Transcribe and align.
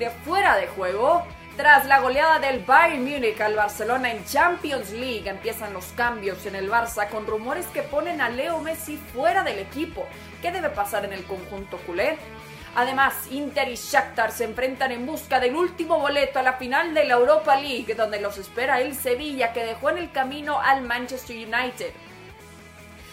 de 0.00 0.10
fuera 0.10 0.56
de 0.56 0.66
juego. 0.66 1.24
Tras 1.56 1.84
la 1.84 2.00
goleada 2.00 2.38
del 2.38 2.64
Bayern 2.64 3.04
Múnich 3.04 3.38
al 3.40 3.54
Barcelona 3.54 4.10
en 4.10 4.24
Champions 4.24 4.90
League, 4.92 5.28
empiezan 5.28 5.74
los 5.74 5.84
cambios 5.88 6.46
en 6.46 6.56
el 6.56 6.70
Barça 6.70 7.08
con 7.10 7.26
rumores 7.26 7.66
que 7.66 7.82
ponen 7.82 8.22
a 8.22 8.30
Leo 8.30 8.60
Messi 8.60 8.96
fuera 8.96 9.44
del 9.44 9.58
equipo. 9.58 10.06
¿Qué 10.40 10.50
debe 10.50 10.70
pasar 10.70 11.04
en 11.04 11.12
el 11.12 11.24
conjunto 11.24 11.76
culé? 11.86 12.16
Además, 12.74 13.14
Inter 13.30 13.68
y 13.68 13.74
Shakhtar 13.74 14.32
se 14.32 14.44
enfrentan 14.44 14.90
en 14.90 15.04
busca 15.04 15.38
del 15.38 15.54
último 15.54 15.98
boleto 15.98 16.38
a 16.38 16.42
la 16.42 16.54
final 16.54 16.94
de 16.94 17.04
la 17.04 17.14
Europa 17.14 17.56
League, 17.56 17.94
donde 17.94 18.20
los 18.20 18.38
espera 18.38 18.80
el 18.80 18.94
Sevilla, 18.94 19.52
que 19.52 19.64
dejó 19.64 19.90
en 19.90 19.98
el 19.98 20.12
camino 20.12 20.60
al 20.60 20.80
Manchester 20.82 21.36
United. 21.36 21.92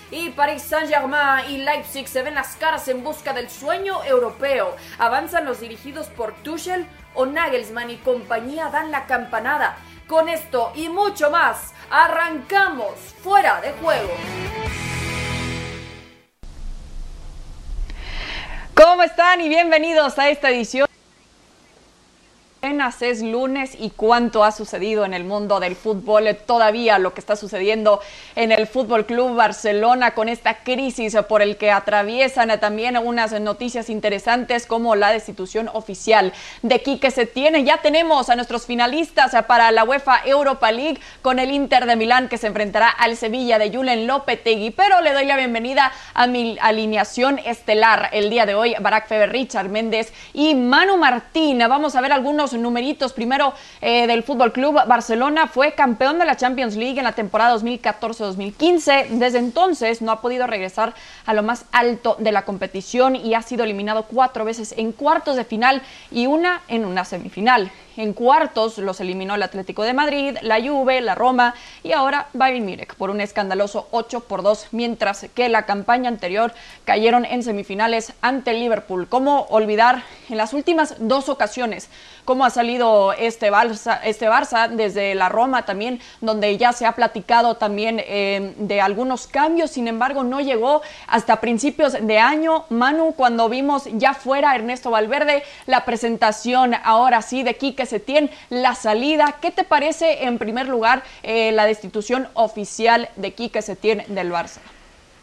Y 0.09 0.29
Paris 0.29 0.63
Saint-Germain 0.63 1.49
y 1.49 1.57
Leipzig 1.57 2.07
se 2.07 2.21
ven 2.21 2.35
las 2.35 2.55
caras 2.55 2.87
en 2.87 3.03
busca 3.03 3.33
del 3.33 3.49
sueño 3.49 4.03
europeo. 4.05 4.75
Avanzan 4.99 5.45
los 5.45 5.59
dirigidos 5.59 6.07
por 6.07 6.34
Tuchel 6.43 6.88
o 7.13 7.25
Nagelsmann 7.25 7.89
y 7.89 7.98
compañía 7.98 8.70
dan 8.70 8.89
la 8.91 9.05
campanada. 9.05 9.77
Con 10.07 10.29
esto 10.29 10.71
y 10.75 10.88
mucho 10.88 11.29
más, 11.29 11.73
arrancamos 11.89 12.95
fuera 13.21 13.59
de 13.59 13.73
juego. 13.73 14.13
¿Cómo 18.73 19.03
están 19.03 19.41
y 19.41 19.49
bienvenidos 19.49 20.17
a 20.17 20.29
esta 20.29 20.49
edición? 20.49 20.87
Apenas 22.59 23.03
es 23.03 23.21
lunes 23.21 23.77
y 23.79 23.91
cuánto 23.91 24.43
ha 24.43 24.52
sucedido 24.52 25.05
en 25.05 25.13
el 25.13 25.23
mundo 25.23 25.59
del 25.59 25.75
fútbol, 25.75 26.35
todavía 26.48 26.98
lo 26.98 27.13
que 27.13 27.20
está 27.20 27.35
sucediendo 27.35 28.02
en 28.35 28.52
el 28.52 28.65
Fútbol 28.65 29.05
Club 29.05 29.35
Barcelona 29.35 30.15
con 30.15 30.27
esta 30.27 30.63
crisis 30.63 31.15
por 31.29 31.43
el 31.43 31.57
que 31.57 31.70
atraviesan 31.70 32.59
también 32.59 32.98
unas 32.98 33.39
noticias 33.39 33.91
interesantes 33.91 34.65
como 34.65 34.95
la 34.95 35.12
destitución 35.12 35.70
oficial 35.71 36.34
de 36.63 36.81
Quique 36.81 37.12
Setién. 37.12 37.63
Ya 37.63 37.77
tenemos 37.77 38.27
a 38.32 38.35
nuestros 38.35 38.65
finalistas 38.65 39.35
para 39.45 39.71
la 39.71 39.84
UEFA 39.84 40.21
Europa 40.26 40.71
League 40.71 40.99
con 41.21 41.37
el 41.37 41.51
Inter 41.51 41.85
de 41.85 41.95
Milán 41.95 42.27
que 42.27 42.39
se 42.39 42.48
enfrentará 42.48 42.89
al 42.89 43.17
Sevilla 43.17 43.60
de 43.60 43.71
Julen 43.71 44.07
Lopetegui, 44.07 44.71
pero 44.71 45.01
le 45.01 45.13
doy 45.13 45.26
la 45.26 45.37
bienvenida 45.37 45.91
a 46.15 46.26
mi 46.26 46.57
alineación 46.60 47.37
estelar 47.37 48.10
el 48.13 48.32
día 48.32 48.48
de 48.48 48.55
hoy, 48.55 48.73
Barack 48.79 49.07
Feber, 49.07 49.32
Richard 49.32 49.70
Méndez 49.70 50.12
y 50.34 50.55
Manu 50.55 50.98
Martín. 50.98 51.60
Vamos 51.60 51.95
a 51.95 52.01
ver 52.01 52.12
algunos 52.12 52.46
numeritos. 52.53 53.13
Primero 53.13 53.53
eh, 53.81 54.07
del 54.07 54.23
Fútbol 54.23 54.51
Club 54.51 54.76
Barcelona 54.87 55.48
fue 55.48 55.73
campeón 55.73 56.20
de 56.20 56.26
la 56.26 56.37
Champions 56.37 56.76
League 56.76 56.98
en 56.98 57.04
la 57.04 57.13
temporada 57.13 57.55
2014-2015. 57.57 59.09
Desde 59.09 59.39
entonces 59.39 60.01
no 60.01 60.12
ha 60.12 60.21
podido 60.21 60.48
regresar 60.48 60.93
a 61.26 61.34
lo 61.34 61.43
más 61.43 61.65
alto 61.71 62.15
de 62.20 62.31
la 62.31 62.45
competición 62.45 63.15
y 63.15 63.34
ha 63.34 63.41
sido 63.41 63.63
eliminado 63.63 64.03
cuatro 64.03 64.45
veces 64.45 64.73
en 64.78 64.91
cuartos 64.91 65.35
de 65.35 65.44
final 65.44 65.81
y 66.12 66.28
una 66.28 66.62
en 66.67 66.85
una 66.85 67.06
semifinal. 67.06 67.72
En 67.97 68.13
cuartos 68.13 68.78
los 68.78 69.01
eliminó 69.01 69.34
el 69.34 69.41
Atlético 69.41 69.81
de 69.81 69.95
Madrid, 69.95 70.38
la 70.44 70.62
Juve, 70.62 71.01
la 71.01 71.16
Roma 71.16 71.56
y 71.81 71.94
ahora 71.94 72.28
Bayern 72.34 72.63
Múnich 72.63 72.94
por 72.94 73.09
un 73.09 73.22
escandaloso 73.22 73.88
8 73.89 74.19
por 74.22 74.44
2, 74.44 74.67
mientras 74.72 75.25
que 75.34 75.50
la 75.50 75.66
campaña 75.66 76.07
anterior 76.07 76.53
cayeron 76.85 77.25
en 77.25 77.41
semifinales 77.41 78.13
ante 78.22 78.53
Liverpool. 78.53 79.07
¿Cómo 79.09 79.47
olvidar 79.50 80.03
en 80.29 80.38
las 80.38 80.53
últimas 80.53 80.95
dos 81.00 81.28
ocasiones 81.28 81.89
cómo 82.28 82.44
ha 82.44 82.50
salido 82.50 83.13
este 83.13 83.50
Barça, 83.50 84.01
este 84.03 84.29
Barça 84.29 84.67
desde 84.67 85.16
la 85.16 85.29
Roma 85.29 85.63
también, 85.63 86.01
donde 86.19 86.57
ya 86.57 86.73
se 86.73 86.85
ha 86.85 86.91
platicado 86.91 87.56
también 87.56 88.01
eh, 88.03 88.53
de 88.57 88.81
algunos 88.81 89.28
cambios, 89.28 89.72
sin 89.72 89.88
embargo 89.88 90.25
no 90.25 90.41
llegó 90.41 90.81
hasta 91.07 91.39
principios 91.39 91.94
de 91.94 92.19
año. 92.19 92.66
Manu, 92.67 93.13
cuando 93.16 93.47
vimos 93.47 93.85
ya 93.94 94.13
fuera 94.13 94.53
Ernesto 94.53 94.91
Valverde, 94.91 95.41
la 95.67 95.85
presentación 95.85 96.75
ahora 96.84 97.22
sí 97.22 97.44
de 97.44 97.56
Quique 97.56 97.85
Setién, 97.88 98.30
la 98.50 98.75
salida. 98.75 99.38
¿Qué 99.41 99.50
te 99.50 99.63
parece 99.63 100.25
en 100.25 100.38
primer 100.38 100.68
lugar 100.68 101.03
eh, 101.23 101.51
la 101.51 101.66
destitución 101.66 102.28
oficial 102.35 103.09
de 103.16 103.31
Quique 103.31 103.61
Setién 103.63 104.03
del 104.09 104.31
Barça? 104.31 104.59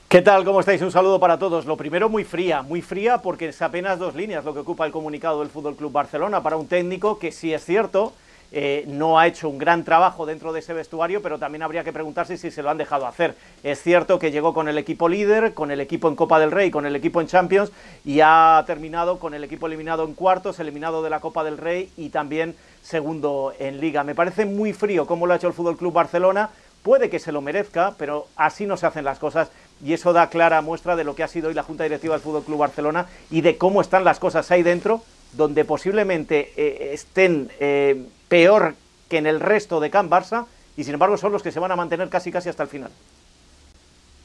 ¿Qué 0.09 0.23
tal? 0.23 0.45
¿Cómo 0.45 0.61
estáis? 0.61 0.81
Un 0.81 0.93
saludo 0.93 1.19
para 1.19 1.39
todos. 1.39 1.67
Lo 1.67 1.77
primero, 1.77 2.09
muy 2.09 2.25
fría, 2.25 2.63
muy 2.63 2.83
fría 2.83 3.19
porque 3.19 3.49
es 3.49 3.61
apenas 3.63 3.99
dos 3.99 4.15
líneas 4.15 4.45
lo 4.45 4.55
que 4.55 4.61
ocupa 4.61 4.87
el 4.87 4.93
comunicado 4.93 5.41
del 5.41 5.49
Fútbol 5.49 5.75
Club 5.75 5.91
Barcelona 5.91 6.43
para 6.43 6.57
un 6.57 6.69
técnico 6.69 7.19
que 7.19 7.33
sí 7.33 7.53
es 7.53 7.65
cierto, 7.65 8.13
eh, 8.53 8.85
no 8.87 9.19
ha 9.19 9.27
hecho 9.27 9.49
un 9.49 9.59
gran 9.59 9.85
trabajo 9.85 10.27
dentro 10.27 10.53
de 10.53 10.61
ese 10.61 10.73
vestuario, 10.73 11.23
pero 11.23 11.39
también 11.39 11.63
habría 11.63 11.85
que 11.85 11.93
preguntarse 11.93 12.37
si 12.37 12.51
se 12.51 12.63
lo 12.63 12.71
han 12.71 12.79
dejado 12.79 13.07
hacer. 13.07 13.35
Es 13.63 13.83
cierto 13.83 14.19
que 14.19 14.31
llegó 14.31 14.55
con 14.55 14.69
el 14.69 14.79
equipo 14.79 15.09
líder, 15.09 15.55
con 15.55 15.71
el 15.71 15.81
equipo 15.81 16.09
en 16.09 16.17
Copa 16.17 16.39
del 16.39 16.51
Rey, 16.51 16.71
con 16.71 16.87
el 16.87 16.97
equipo 16.97 17.21
en 17.21 17.27
Champions 17.27 17.73
y 18.05 18.21
ha 18.21 18.63
terminado 18.67 19.19
con 19.19 19.35
el 19.35 19.45
equipo 19.45 19.67
eliminado 19.67 20.05
en 20.05 20.15
cuartos, 20.15 20.61
eliminado 20.61 21.03
de 21.03 21.11
la 21.11 21.21
Copa 21.21 21.45
del 21.45 21.59
Rey 21.59 21.91
y 21.97 22.11
también 22.11 22.55
segundo 22.83 23.53
en 23.59 23.81
Liga. 23.81 24.05
Me 24.05 24.15
parece 24.15 24.45
muy 24.45 24.73
frío 24.73 25.07
cómo 25.07 25.27
lo 25.27 25.33
ha 25.33 25.37
hecho 25.37 25.49
el 25.49 25.55
Fútbol 25.55 25.77
Club 25.77 25.93
Barcelona. 25.93 26.51
Puede 26.83 27.09
que 27.09 27.19
se 27.19 27.33
lo 27.33 27.41
merezca, 27.41 27.95
pero 27.99 28.27
así 28.37 28.67
no 28.67 28.77
se 28.77 28.87
hacen 28.87 29.05
las 29.05 29.19
cosas 29.19 29.51
y 29.83 29.93
eso 29.95 30.13
da 30.13 30.29
clara 30.29 30.61
muestra 30.61 30.97
de 30.97 31.05
lo 31.05 31.15
que 31.15 31.23
ha 31.23 31.29
sido 31.29 31.49
hoy 31.49 31.55
la 31.55 31.63
Junta 31.63 31.85
Directiva 31.85 32.15
del 32.15 32.23
Fútbol 32.23 32.45
Club 32.45 32.59
Barcelona 32.59 33.07
y 33.31 33.41
de 33.41 33.57
cómo 33.57 33.81
están 33.81 34.05
las 34.05 34.19
cosas 34.19 34.51
ahí 34.51 34.63
dentro, 34.63 35.03
donde 35.33 35.65
posiblemente 35.65 36.53
eh, 36.57 36.91
estén 36.93 37.51
eh, 37.59 38.05
peor 38.29 38.75
que 39.09 39.19
en 39.19 39.27
el 39.27 39.41
resto 39.41 39.81
de 39.81 39.91
Can 39.91 40.11
Barça 40.11 40.47
y 40.77 40.85
sin 40.85 40.95
embargo 40.95 41.17
son 41.17 41.33
los 41.33 41.43
que 41.43 41.53
se 41.53 41.61
van 41.61 41.73
a 41.73 41.77
mantener 41.77 42.09
casi 42.09 42.33
casi 42.33 42.49
hasta 42.49 42.63
el 42.63 42.69
final. 42.69 42.91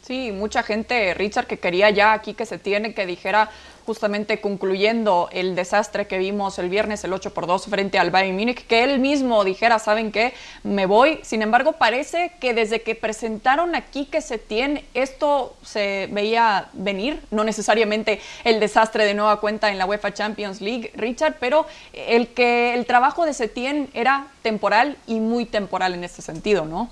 Sí, 0.09 0.31
mucha 0.31 0.63
gente, 0.63 1.13
Richard, 1.13 1.45
que 1.45 1.59
quería 1.59 1.91
ya 1.91 2.13
aquí 2.13 2.33
que 2.33 2.47
se 2.47 2.57
tiene, 2.57 2.95
que 2.95 3.05
dijera 3.05 3.51
justamente 3.85 4.41
concluyendo 4.41 5.29
el 5.31 5.55
desastre 5.55 6.07
que 6.07 6.17
vimos 6.17 6.57
el 6.57 6.67
viernes, 6.67 7.03
el 7.03 7.13
8 7.13 7.31
por 7.31 7.45
2 7.45 7.67
frente 7.67 7.99
al 7.99 8.09
Bayern 8.09 8.35
Múnich, 8.35 8.65
que 8.65 8.83
él 8.83 8.97
mismo 8.97 9.43
dijera, 9.43 9.77
¿saben 9.77 10.11
qué? 10.11 10.33
Me 10.63 10.87
voy. 10.87 11.19
Sin 11.21 11.43
embargo, 11.43 11.73
parece 11.73 12.31
que 12.39 12.55
desde 12.55 12.81
que 12.81 12.95
presentaron 12.95 13.75
aquí 13.75 14.05
que 14.05 14.21
se 14.21 14.39
tiene, 14.39 14.83
esto 14.95 15.55
se 15.61 16.09
veía 16.11 16.69
venir, 16.73 17.21
no 17.29 17.43
necesariamente 17.43 18.19
el 18.45 18.59
desastre 18.59 19.05
de 19.05 19.13
nueva 19.13 19.39
cuenta 19.39 19.69
en 19.69 19.77
la 19.77 19.85
UEFA 19.85 20.11
Champions 20.11 20.59
League, 20.59 20.91
Richard, 20.95 21.35
pero 21.39 21.67
el 21.93 22.29
que 22.29 22.73
el 22.73 22.87
trabajo 22.87 23.27
de 23.27 23.35
Setien 23.35 23.91
era 23.93 24.25
temporal 24.41 24.97
y 25.05 25.19
muy 25.19 25.45
temporal 25.45 25.93
en 25.93 26.03
este 26.03 26.23
sentido, 26.23 26.65
¿no? 26.65 26.89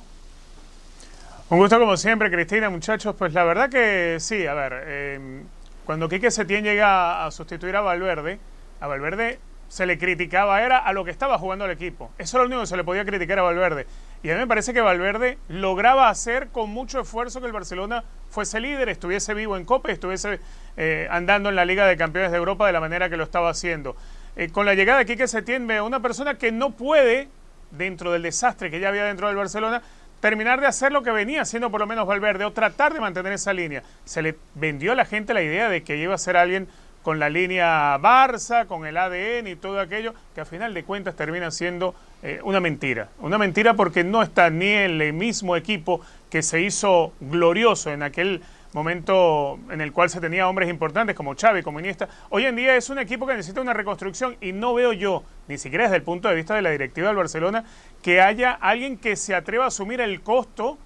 Un 1.49 1.59
gusto 1.59 1.79
como 1.79 1.95
siempre, 1.95 2.29
Cristina, 2.29 2.69
muchachos. 2.69 3.15
Pues 3.17 3.33
la 3.33 3.45
verdad 3.45 3.69
que 3.69 4.17
sí, 4.19 4.45
a 4.45 4.53
ver, 4.53 4.83
eh, 4.85 5.43
cuando 5.85 6.09
Quique 6.09 6.29
Setién 6.29 6.65
llega 6.65 7.25
a 7.25 7.31
sustituir 7.31 7.73
a 7.77 7.79
Valverde, 7.79 8.37
a 8.81 8.87
Valverde 8.87 9.39
se 9.69 9.85
le 9.85 9.97
criticaba, 9.97 10.61
era 10.61 10.77
a 10.77 10.91
lo 10.91 11.05
que 11.05 11.11
estaba 11.11 11.37
jugando 11.37 11.63
el 11.63 11.71
equipo. 11.71 12.11
Eso 12.17 12.35
era 12.35 12.43
lo 12.43 12.47
único 12.47 12.61
que 12.63 12.67
se 12.67 12.75
le 12.75 12.83
podía 12.83 13.05
criticar 13.05 13.39
a 13.39 13.43
Valverde. 13.43 13.87
Y 14.23 14.29
a 14.29 14.33
mí 14.33 14.41
me 14.41 14.47
parece 14.47 14.73
que 14.73 14.81
Valverde 14.81 15.37
lograba 15.47 16.09
hacer 16.09 16.49
con 16.49 16.69
mucho 16.69 16.99
esfuerzo 16.99 17.39
que 17.39 17.47
el 17.47 17.53
Barcelona 17.53 18.03
fuese 18.29 18.59
líder, 18.59 18.89
estuviese 18.89 19.33
vivo 19.33 19.55
en 19.55 19.63
Copa, 19.63 19.89
estuviese 19.89 20.41
eh, 20.75 21.07
andando 21.09 21.47
en 21.47 21.55
la 21.55 21.63
Liga 21.63 21.85
de 21.87 21.95
Campeones 21.95 22.31
de 22.31 22.37
Europa 22.39 22.67
de 22.67 22.73
la 22.73 22.81
manera 22.81 23.09
que 23.09 23.15
lo 23.15 23.23
estaba 23.23 23.49
haciendo. 23.49 23.95
Eh, 24.35 24.49
con 24.49 24.65
la 24.65 24.73
llegada 24.73 24.99
de 24.99 25.05
Quique 25.05 25.29
Setién 25.29 25.65
ve 25.65 25.77
a 25.77 25.83
una 25.83 26.01
persona 26.01 26.37
que 26.37 26.51
no 26.51 26.71
puede, 26.71 27.29
dentro 27.71 28.11
del 28.11 28.23
desastre 28.23 28.69
que 28.69 28.81
ya 28.81 28.89
había 28.89 29.05
dentro 29.05 29.27
del 29.27 29.37
Barcelona, 29.37 29.81
terminar 30.19 30.59
de 30.61 30.67
hacer 30.67 30.91
lo 30.91 31.03
que 31.03 31.11
venía 31.11 31.41
haciendo 31.41 31.69
por 31.69 31.79
lo 31.79 31.87
menos 31.87 32.07
Valverde 32.07 32.45
o 32.45 32.51
tratar 32.51 32.93
de 32.93 32.99
mantener 32.99 33.33
esa 33.33 33.53
línea. 33.53 33.83
Se 34.05 34.21
le 34.21 34.35
vendió 34.55 34.91
a 34.91 34.95
la 34.95 35.05
gente 35.05 35.33
la 35.33 35.41
idea 35.41 35.69
de 35.69 35.83
que 35.83 35.97
iba 35.97 36.15
a 36.15 36.17
ser 36.17 36.37
alguien 36.37 36.67
con 37.03 37.19
la 37.19 37.29
línea 37.29 37.97
Barça, 37.99 38.67
con 38.67 38.85
el 38.85 38.97
ADN 38.97 39.47
y 39.47 39.55
todo 39.55 39.79
aquello, 39.79 40.13
que 40.35 40.41
a 40.41 40.45
final 40.45 40.73
de 40.73 40.83
cuentas 40.83 41.15
termina 41.15 41.51
siendo 41.51 41.95
eh, 42.21 42.41
una 42.43 42.59
mentira. 42.59 43.07
Una 43.19 43.37
mentira 43.37 43.75
porque 43.75 44.03
no 44.03 44.21
está 44.21 44.49
ni 44.49 44.71
el 44.71 45.13
mismo 45.13 45.55
equipo 45.55 46.01
que 46.29 46.41
se 46.41 46.61
hizo 46.61 47.13
glorioso 47.21 47.91
en 47.91 48.03
aquel 48.03 48.41
momento 48.73 49.57
en 49.71 49.81
el 49.81 49.91
cual 49.91 50.09
se 50.09 50.19
tenía 50.19 50.47
hombres 50.47 50.69
importantes 50.69 51.15
como 51.15 51.35
Xavi, 51.35 51.63
como 51.63 51.79
Iniesta. 51.79 52.09
Hoy 52.29 52.45
en 52.45 52.55
día 52.55 52.75
es 52.75 52.89
un 52.89 52.99
equipo 52.99 53.25
que 53.25 53.33
necesita 53.33 53.61
una 53.61 53.73
reconstrucción 53.73 54.35
y 54.41 54.51
no 54.51 54.73
veo 54.73 54.93
yo, 54.93 55.23
ni 55.47 55.57
siquiera 55.57 55.85
desde 55.85 55.95
el 55.95 56.03
punto 56.03 56.27
de 56.27 56.35
vista 56.35 56.55
de 56.55 56.61
la 56.61 56.69
directiva 56.69 57.07
del 57.07 57.17
Barcelona, 57.17 57.63
que 58.01 58.21
haya 58.21 58.51
alguien 58.51 58.97
que 58.97 59.15
se 59.15 59.35
atreva 59.35 59.65
a 59.65 59.67
asumir 59.67 60.01
el 60.01 60.21
costo 60.21 60.77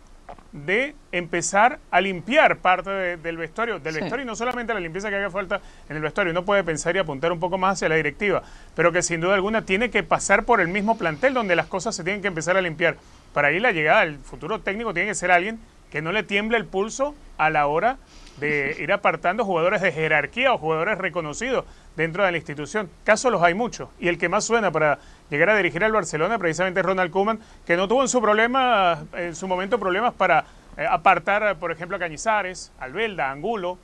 de 0.52 0.96
empezar 1.12 1.80
a 1.92 2.02
limpiar 2.02 2.58
parte 2.58 3.18
del 3.18 3.38
vestuario, 3.38 3.80
del 3.80 3.96
vestuario 3.96 4.24
y 4.24 4.28
no 4.28 4.36
solamente 4.36 4.74
la 4.74 4.80
limpieza 4.80 5.10
que 5.10 5.16
haga 5.16 5.30
falta 5.30 5.62
en 5.90 5.96
el 5.96 6.02
vestuario, 6.02 6.32
uno 6.32 6.44
puede 6.44 6.64
pensar 6.64 6.96
y 6.96 7.00
apuntar 7.00 7.32
un 7.32 7.40
poco 7.40 7.58
más 7.58 7.74
hacia 7.74 7.90
la 7.90 7.96
directiva, 7.96 8.44
pero 8.76 8.92
que 8.92 9.02
sin 9.02 9.22
duda 9.22 9.36
alguna 9.36 9.66
tiene 9.66 9.90
que 9.90 10.04
pasar 10.04 10.44
por 10.44 10.60
el 10.60 10.68
mismo 10.68 10.98
plantel 10.98 11.34
donde 11.34 11.56
las 11.56 11.68
cosas 11.68 11.96
se 11.96 12.04
tienen 12.04 12.22
que 12.22 12.28
empezar 12.28 12.58
a 12.58 12.62
limpiar. 12.62 12.98
Para 13.34 13.48
ahí 13.48 13.60
la 13.60 13.72
llegada 13.72 14.02
del 14.02 14.18
futuro 14.20 14.60
técnico 14.60 14.94
tiene 14.94 15.10
que 15.10 15.16
ser 15.16 15.32
alguien 15.32 15.60
que 15.90 16.02
no 16.02 16.12
le 16.12 16.24
tiemble 16.24 16.58
el 16.58 16.66
pulso 16.66 17.16
a 17.38 17.50
la 17.50 17.68
hora 17.68 17.98
de 18.38 18.78
ir 18.80 18.92
apartando 18.92 19.46
jugadores 19.46 19.82
de 19.82 19.92
jerarquía 19.92 20.54
o 20.54 20.58
jugadores 20.58 20.98
reconocidos 20.98 21.66
dentro 21.96 22.24
de 22.24 22.32
la 22.32 22.38
institución. 22.38 22.90
Casos 23.04 23.32
los 23.32 23.44
hay 23.44 23.54
muchos. 23.54 23.90
Y 24.00 24.08
el 24.08 24.18
que 24.18 24.30
más 24.30 24.46
suena 24.46 24.72
para 24.72 25.00
llegar 25.32 25.50
a 25.50 25.56
dirigir 25.56 25.84
al 25.84 25.92
Barcelona 25.92 26.38
precisamente 26.38 26.82
Ronald 26.82 27.10
Koeman, 27.10 27.40
que 27.66 27.78
no 27.78 27.88
tuvo 27.88 28.02
en 28.02 28.10
su 28.10 28.22
problema, 28.22 29.06
en 29.14 29.36
su 29.36 29.48
momento 29.48 29.80
problemas 29.80 30.14
para 30.14 30.44
eh, 30.78 30.86
apartar, 30.88 31.56
por 31.58 31.72
ejemplo, 31.72 31.98
a 31.98 32.00
Cañizares, 32.00 32.72
Albelda, 32.80 33.32
Angulo. 33.32 33.78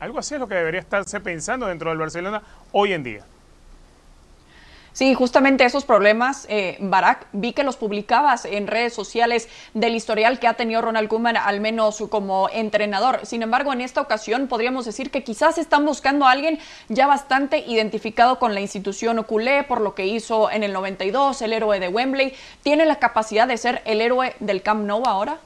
Algo 0.00 0.18
así 0.18 0.34
es 0.34 0.40
lo 0.40 0.48
que 0.48 0.54
debería 0.54 0.80
estarse 0.80 1.20
pensando 1.20 1.66
dentro 1.66 1.90
del 1.90 1.98
Barcelona 1.98 2.42
hoy 2.72 2.92
en 2.92 3.02
día. 3.04 3.24
Sí, 4.94 5.12
justamente 5.12 5.64
esos 5.64 5.84
problemas, 5.84 6.46
eh, 6.48 6.76
Barack, 6.78 7.26
vi 7.32 7.52
que 7.52 7.64
los 7.64 7.76
publicabas 7.76 8.44
en 8.44 8.68
redes 8.68 8.94
sociales 8.94 9.48
del 9.74 9.96
historial 9.96 10.38
que 10.38 10.46
ha 10.46 10.54
tenido 10.54 10.82
Ronald 10.82 11.08
Koeman, 11.08 11.36
al 11.36 11.60
menos 11.60 12.00
como 12.08 12.48
entrenador. 12.48 13.18
Sin 13.24 13.42
embargo, 13.42 13.72
en 13.72 13.80
esta 13.80 14.00
ocasión 14.00 14.46
podríamos 14.46 14.84
decir 14.84 15.10
que 15.10 15.24
quizás 15.24 15.58
están 15.58 15.84
buscando 15.84 16.26
a 16.26 16.30
alguien 16.30 16.60
ya 16.88 17.08
bastante 17.08 17.58
identificado 17.58 18.38
con 18.38 18.54
la 18.54 18.60
institución 18.60 19.20
culé 19.24 19.64
por 19.64 19.80
lo 19.80 19.96
que 19.96 20.06
hizo 20.06 20.48
en 20.48 20.62
el 20.62 20.72
92, 20.72 21.42
el 21.42 21.52
héroe 21.54 21.80
de 21.80 21.88
Wembley. 21.88 22.32
¿Tiene 22.62 22.86
la 22.86 23.00
capacidad 23.00 23.48
de 23.48 23.56
ser 23.56 23.82
el 23.86 24.00
héroe 24.00 24.36
del 24.38 24.62
Camp 24.62 24.86
Nou 24.86 25.02
ahora? 25.06 25.38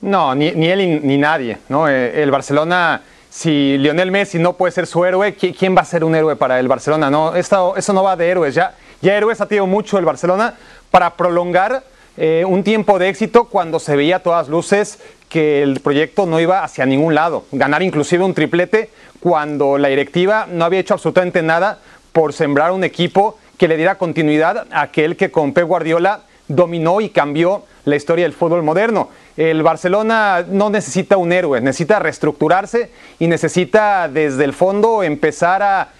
No, 0.00 0.34
ni, 0.34 0.46
él 0.46 1.06
ni, 1.06 1.18
nadie. 1.18 1.58
¿no? 1.68 1.90
Eh, 1.90 2.22
el 2.22 2.30
Barcelona 2.30 3.02
si 3.30 3.76
Lionel 3.78 4.10
Messi 4.10 4.38
no 4.38 4.54
puede 4.54 4.72
ser 4.72 4.86
su 4.86 5.04
héroe, 5.04 5.34
¿quién 5.34 5.76
va 5.76 5.82
a 5.82 5.84
ser 5.84 6.04
un 6.04 6.14
héroe 6.14 6.36
para 6.36 6.58
el 6.58 6.68
Barcelona? 6.68 7.10
No, 7.10 7.34
esto, 7.34 7.76
eso 7.76 7.92
no 7.92 8.02
va 8.02 8.16
de 8.16 8.28
héroes. 8.28 8.54
Ya, 8.54 8.74
ya 9.02 9.16
héroes 9.16 9.40
ha 9.40 9.46
tenido 9.46 9.66
mucho 9.66 9.98
el 9.98 10.04
Barcelona 10.04 10.54
para 10.90 11.14
prolongar 11.14 11.82
eh, 12.16 12.44
un 12.46 12.64
tiempo 12.64 12.98
de 12.98 13.08
éxito 13.08 13.44
cuando 13.44 13.78
se 13.78 13.94
veía 13.94 14.16
a 14.16 14.18
todas 14.20 14.48
luces 14.48 14.98
que 15.28 15.62
el 15.62 15.80
proyecto 15.80 16.26
no 16.26 16.40
iba 16.40 16.64
hacia 16.64 16.86
ningún 16.86 17.14
lado. 17.14 17.44
Ganar 17.52 17.82
inclusive 17.82 18.24
un 18.24 18.34
triplete 18.34 18.90
cuando 19.20 19.78
la 19.78 19.88
directiva 19.88 20.46
no 20.50 20.64
había 20.64 20.80
hecho 20.80 20.94
absolutamente 20.94 21.42
nada 21.42 21.78
por 22.12 22.32
sembrar 22.32 22.72
un 22.72 22.82
equipo 22.82 23.38
que 23.56 23.68
le 23.68 23.76
diera 23.76 23.98
continuidad 23.98 24.66
a 24.70 24.82
aquel 24.82 25.16
que 25.16 25.30
con 25.30 25.52
Pep 25.52 25.66
Guardiola 25.66 26.22
dominó 26.48 27.00
y 27.00 27.10
cambió 27.10 27.64
la 27.84 27.96
historia 27.96 28.24
del 28.24 28.32
fútbol 28.32 28.62
moderno. 28.62 29.10
El 29.38 29.62
Barcelona 29.62 30.44
no 30.48 30.68
necesita 30.68 31.16
un 31.16 31.30
héroe, 31.30 31.60
necesita 31.60 32.00
reestructurarse 32.00 32.90
y 33.20 33.28
necesita 33.28 34.08
desde 34.08 34.42
el 34.42 34.52
fondo 34.52 35.04
empezar 35.04 35.62
a, 35.62 35.90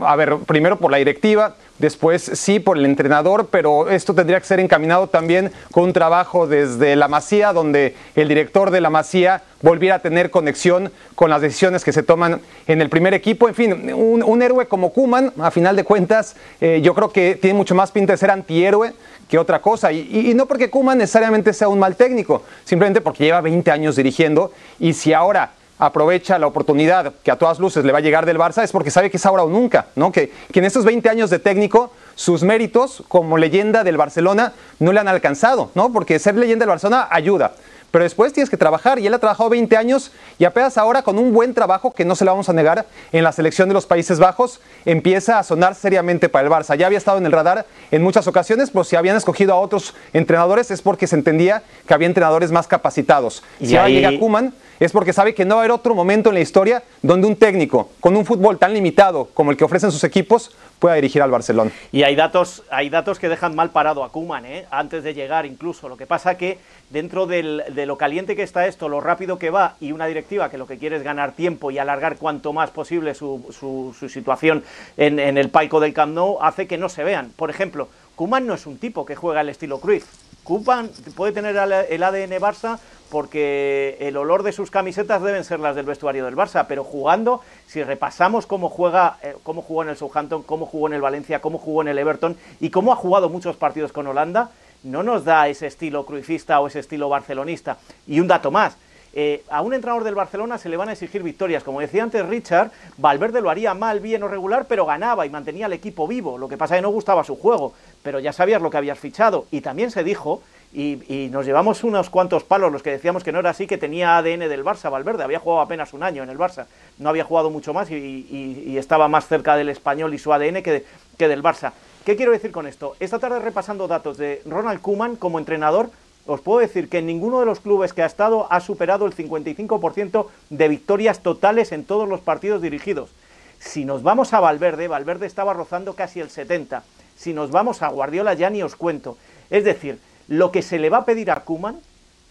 a 0.00 0.16
ver, 0.16 0.36
primero 0.46 0.78
por 0.78 0.90
la 0.90 0.98
directiva, 0.98 1.56
después 1.78 2.22
sí 2.34 2.60
por 2.60 2.78
el 2.78 2.86
entrenador, 2.86 3.48
pero 3.50 3.90
esto 3.90 4.14
tendría 4.14 4.40
que 4.40 4.46
ser 4.46 4.60
encaminado 4.60 5.08
también 5.08 5.52
con 5.72 5.84
un 5.84 5.92
trabajo 5.92 6.46
desde 6.46 6.96
la 6.96 7.08
Masía, 7.08 7.52
donde 7.52 7.94
el 8.14 8.28
director 8.28 8.70
de 8.70 8.80
la 8.80 8.90
Masía 8.90 9.42
volviera 9.62 9.96
a 9.96 9.98
tener 9.98 10.30
conexión 10.30 10.92
con 11.14 11.30
las 11.30 11.42
decisiones 11.42 11.84
que 11.84 11.92
se 11.92 12.02
toman 12.02 12.40
en 12.66 12.80
el 12.80 12.88
primer 12.88 13.14
equipo. 13.14 13.48
En 13.48 13.54
fin, 13.54 13.92
un, 13.92 14.42
héroe 14.42 14.66
como 14.66 14.90
Kuman, 14.92 15.32
a 15.38 15.50
final 15.50 15.76
de 15.76 15.84
cuentas, 15.84 16.36
eh, 16.60 16.80
yo 16.82 16.94
creo 16.94 17.10
que 17.10 17.36
tiene 17.36 17.56
mucho 17.56 17.74
más 17.74 17.90
pinta 17.90 18.12
de 18.12 18.18
ser 18.18 18.30
antihéroe 18.30 18.92
que 19.28 19.38
otra 19.38 19.60
cosa. 19.60 19.92
Y, 19.92 20.30
y 20.30 20.34
no 20.34 20.46
porque 20.46 20.70
Kuman 20.70 20.98
necesariamente 20.98 21.52
sea 21.52 21.68
un 21.68 21.78
mal 21.78 21.96
técnico, 21.96 22.42
simplemente 22.64 23.00
porque 23.00 23.24
lleva 23.24 23.40
20 23.40 23.70
años 23.70 23.96
dirigiendo 23.96 24.52
y 24.78 24.92
si 24.92 25.12
ahora 25.12 25.52
aprovecha 25.78 26.38
la 26.38 26.46
oportunidad 26.46 27.12
que 27.22 27.30
a 27.30 27.36
todas 27.36 27.58
luces 27.58 27.84
le 27.84 27.92
va 27.92 27.98
a 27.98 28.00
llegar 28.00 28.26
del 28.26 28.38
Barça 28.38 28.62
es 28.62 28.72
porque 28.72 28.90
sabe 28.90 29.10
que 29.10 29.16
es 29.16 29.26
ahora 29.26 29.44
o 29.44 29.48
nunca, 29.48 29.86
¿no? 29.94 30.12
Que, 30.12 30.32
que 30.52 30.60
en 30.60 30.64
estos 30.64 30.84
20 30.84 31.08
años 31.08 31.30
de 31.30 31.38
técnico 31.38 31.92
sus 32.14 32.42
méritos 32.42 33.02
como 33.08 33.36
leyenda 33.38 33.84
del 33.84 33.96
Barcelona 33.96 34.52
no 34.78 34.92
le 34.92 35.00
han 35.00 35.08
alcanzado, 35.08 35.70
¿no? 35.74 35.92
Porque 35.92 36.18
ser 36.18 36.34
leyenda 36.36 36.64
del 36.64 36.70
Barcelona 36.70 37.08
ayuda 37.10 37.52
pero 37.96 38.04
después 38.04 38.32
tienes 38.32 38.50
que 38.50 38.58
trabajar 38.58 38.98
y 38.98 39.06
él 39.06 39.14
ha 39.14 39.18
trabajado 39.18 39.48
20 39.48 39.74
años 39.74 40.10
y 40.38 40.44
apenas 40.44 40.76
ahora 40.76 41.00
con 41.00 41.18
un 41.18 41.32
buen 41.32 41.54
trabajo 41.54 41.92
que 41.92 42.04
no 42.04 42.14
se 42.14 42.26
lo 42.26 42.30
vamos 42.30 42.50
a 42.50 42.52
negar 42.52 42.84
en 43.10 43.24
la 43.24 43.32
selección 43.32 43.68
de 43.68 43.74
los 43.74 43.86
Países 43.86 44.18
Bajos 44.18 44.60
empieza 44.84 45.38
a 45.38 45.42
sonar 45.42 45.74
seriamente 45.74 46.28
para 46.28 46.46
el 46.46 46.52
Barça. 46.52 46.76
Ya 46.76 46.86
había 46.86 46.98
estado 46.98 47.16
en 47.16 47.24
el 47.24 47.32
radar 47.32 47.64
en 47.90 48.02
muchas 48.02 48.26
ocasiones, 48.26 48.70
pero 48.70 48.84
si 48.84 48.96
habían 48.96 49.16
escogido 49.16 49.54
a 49.54 49.60
otros 49.60 49.94
entrenadores 50.12 50.70
es 50.70 50.82
porque 50.82 51.06
se 51.06 51.16
entendía 51.16 51.62
que 51.86 51.94
había 51.94 52.06
entrenadores 52.06 52.52
más 52.52 52.66
capacitados. 52.66 53.42
Y 53.60 53.68
si 53.68 53.76
ahora 53.76 53.88
llega 53.88 54.18
Kuman 54.18 54.52
es 54.80 54.92
porque 54.92 55.12
sabe 55.12 55.34
que 55.34 55.44
no 55.44 55.56
va 55.56 55.62
a 55.62 55.64
haber 55.64 55.72
otro 55.72 55.94
momento 55.94 56.30
en 56.30 56.34
la 56.34 56.40
historia 56.40 56.82
donde 57.02 57.26
un 57.26 57.36
técnico 57.36 57.90
con 58.00 58.16
un 58.16 58.24
fútbol 58.24 58.58
tan 58.58 58.74
limitado 58.74 59.28
como 59.34 59.50
el 59.50 59.56
que 59.56 59.64
ofrecen 59.64 59.90
sus 59.90 60.04
equipos 60.04 60.54
pueda 60.78 60.94
dirigir 60.96 61.22
al 61.22 61.30
Barcelona. 61.30 61.70
Y 61.92 62.02
hay 62.02 62.16
datos, 62.16 62.62
hay 62.70 62.90
datos 62.90 63.18
que 63.18 63.28
dejan 63.28 63.54
mal 63.54 63.70
parado 63.70 64.04
a 64.04 64.12
Kuman, 64.12 64.44
¿eh? 64.44 64.66
antes 64.70 65.02
de 65.02 65.14
llegar 65.14 65.46
incluso. 65.46 65.88
Lo 65.88 65.96
que 65.96 66.06
pasa 66.06 66.36
que 66.36 66.58
dentro 66.90 67.26
de 67.26 67.86
lo 67.86 67.96
caliente 67.96 68.36
que 68.36 68.42
está 68.42 68.66
esto, 68.66 68.88
lo 68.88 69.00
rápido 69.00 69.38
que 69.38 69.50
va 69.50 69.76
y 69.80 69.92
una 69.92 70.06
directiva 70.06 70.50
que 70.50 70.58
lo 70.58 70.66
que 70.66 70.78
quiere 70.78 70.96
es 70.96 71.02
ganar 71.02 71.32
tiempo 71.32 71.70
y 71.70 71.78
alargar 71.78 72.16
cuanto 72.16 72.52
más 72.52 72.70
posible 72.70 73.14
su, 73.14 73.94
situación 74.08 74.64
en, 74.96 75.18
el 75.18 75.48
paico 75.48 75.80
del 75.80 75.94
Camp 75.94 76.14
Nou, 76.14 76.38
hace 76.40 76.66
que 76.66 76.78
no 76.78 76.88
se 76.88 77.04
vean. 77.04 77.32
Por 77.36 77.50
ejemplo, 77.50 77.88
Kuman 78.14 78.46
no 78.46 78.54
es 78.54 78.66
un 78.66 78.78
tipo 78.78 79.04
que 79.04 79.16
juega 79.16 79.40
el 79.40 79.48
estilo 79.48 79.80
Cruyff. 79.80 80.06
Kuman 80.44 80.90
puede 81.16 81.32
tener 81.32 81.56
el 81.56 82.02
ADN 82.02 82.38
Barça 82.38 82.78
porque 83.10 83.96
el 84.00 84.16
olor 84.16 84.42
de 84.42 84.52
sus 84.52 84.70
camisetas 84.70 85.22
deben 85.22 85.44
ser 85.44 85.60
las 85.60 85.76
del 85.76 85.86
vestuario 85.86 86.24
del 86.24 86.36
Barça, 86.36 86.66
pero 86.68 86.84
jugando, 86.84 87.40
si 87.66 87.82
repasamos 87.82 88.46
cómo 88.46 88.68
juega, 88.68 89.18
eh, 89.22 89.34
cómo 89.42 89.62
jugó 89.62 89.82
en 89.82 89.90
el 89.90 89.96
Southampton, 89.96 90.42
cómo 90.42 90.66
jugó 90.66 90.88
en 90.88 90.94
el 90.94 91.00
Valencia, 91.00 91.40
cómo 91.40 91.58
jugó 91.58 91.82
en 91.82 91.88
el 91.88 91.98
Everton 91.98 92.36
y 92.60 92.70
cómo 92.70 92.92
ha 92.92 92.96
jugado 92.96 93.28
muchos 93.28 93.56
partidos 93.56 93.92
con 93.92 94.06
Holanda, 94.06 94.50
no 94.82 95.02
nos 95.02 95.24
da 95.24 95.48
ese 95.48 95.66
estilo 95.66 96.06
cruifista 96.06 96.60
o 96.60 96.66
ese 96.66 96.80
estilo 96.80 97.08
barcelonista. 97.08 97.78
Y 98.06 98.20
un 98.20 98.28
dato 98.28 98.50
más, 98.50 98.76
eh, 99.18 99.42
a 99.48 99.62
un 99.62 99.72
entrenador 99.72 100.04
del 100.04 100.14
Barcelona 100.14 100.58
se 100.58 100.68
le 100.68 100.76
van 100.76 100.90
a 100.90 100.92
exigir 100.92 101.22
victorias. 101.22 101.64
Como 101.64 101.80
decía 101.80 102.02
antes 102.02 102.26
Richard, 102.26 102.70
Valverde 102.98 103.40
lo 103.40 103.48
haría 103.48 103.72
mal, 103.72 104.00
bien 104.00 104.22
o 104.22 104.28
regular, 104.28 104.66
pero 104.68 104.84
ganaba 104.84 105.24
y 105.24 105.30
mantenía 105.30 105.66
al 105.66 105.72
equipo 105.72 106.06
vivo. 106.06 106.36
Lo 106.36 106.48
que 106.48 106.58
pasa 106.58 106.74
es 106.74 106.80
que 106.80 106.82
no 106.82 106.90
gustaba 106.90 107.24
su 107.24 107.34
juego, 107.36 107.72
pero 108.02 108.20
ya 108.20 108.34
sabías 108.34 108.60
lo 108.60 108.68
que 108.68 108.76
habías 108.76 108.98
fichado. 108.98 109.46
Y 109.50 109.62
también 109.62 109.90
se 109.90 110.04
dijo 110.04 110.42
y, 110.72 111.28
nos 111.30 111.46
llevamos 111.46 111.84
unos 111.84 112.10
cuantos 112.10 112.44
palos 112.44 112.72
los 112.72 112.82
que 112.82 112.90
decíamos 112.90 113.24
que 113.24 113.32
no 113.32 113.38
era 113.38 113.50
así, 113.50 113.66
que 113.66 113.78
tenía 113.78 114.16
ADN 114.18 114.40
del 114.40 114.64
Barça, 114.64 114.90
Valverde, 114.90 115.22
había 115.22 115.38
jugado 115.38 115.62
apenas 115.62 115.92
un 115.94 116.02
año 116.02 116.22
en 116.22 116.30
el 116.30 116.38
Barça, 116.38 116.66
no 116.98 117.08
había 117.08 117.24
jugado 117.24 117.50
mucho 117.50 117.72
más 117.72 117.90
y, 117.90 118.76
estaba 118.76 119.08
más 119.08 119.26
cerca 119.26 119.56
del 119.56 119.68
español 119.68 120.12
y 120.14 120.18
su 120.18 120.32
ADN 120.32 120.62
que, 120.62 120.84
que, 121.16 121.28
del 121.28 121.42
Barça. 121.42 121.72
¿Qué 122.04 122.14
quiero 122.16 122.32
decir 122.32 122.52
con 122.52 122.66
esto? 122.66 122.94
Esta 123.00 123.18
tarde 123.18 123.40
repasando 123.40 123.88
datos 123.88 124.16
de 124.18 124.42
Ronald 124.44 124.80
Koeman 124.80 125.16
como 125.16 125.38
entrenador, 125.38 125.90
os 126.26 126.40
puedo 126.40 126.60
decir 126.60 126.88
que 126.88 127.02
ninguno 127.02 127.40
de 127.40 127.46
los 127.46 127.60
clubes 127.60 127.92
que 127.92 128.02
ha 128.02 128.06
estado 128.06 128.46
ha 128.50 128.60
superado 128.60 129.06
el 129.06 129.14
55% 129.14 130.26
de 130.50 130.68
victorias 130.68 131.20
totales 131.20 131.72
en 131.72 131.84
todos 131.84 132.08
los 132.08 132.20
partidos 132.20 132.60
dirigidos. 132.60 133.10
Si 133.58 133.84
nos 133.84 134.02
vamos 134.02 134.32
a 134.32 134.40
Valverde, 134.40 134.88
Valverde 134.88 135.26
estaba 135.26 135.54
rozando 135.54 135.94
casi 135.94 136.20
el 136.20 136.28
70%. 136.28 136.82
Si 137.16 137.32
nos 137.32 137.50
vamos 137.50 137.82
a 137.82 137.88
Guardiola 137.88 138.34
ya 138.34 138.50
ni 138.50 138.62
os 138.62 138.76
cuento. 138.76 139.16
Es 139.48 139.64
decir, 139.64 139.98
lo 140.28 140.50
que 140.50 140.62
se 140.62 140.78
le 140.78 140.90
va 140.90 140.98
a 140.98 141.04
pedir 141.04 141.30
a 141.30 141.40
Kuman, 141.40 141.80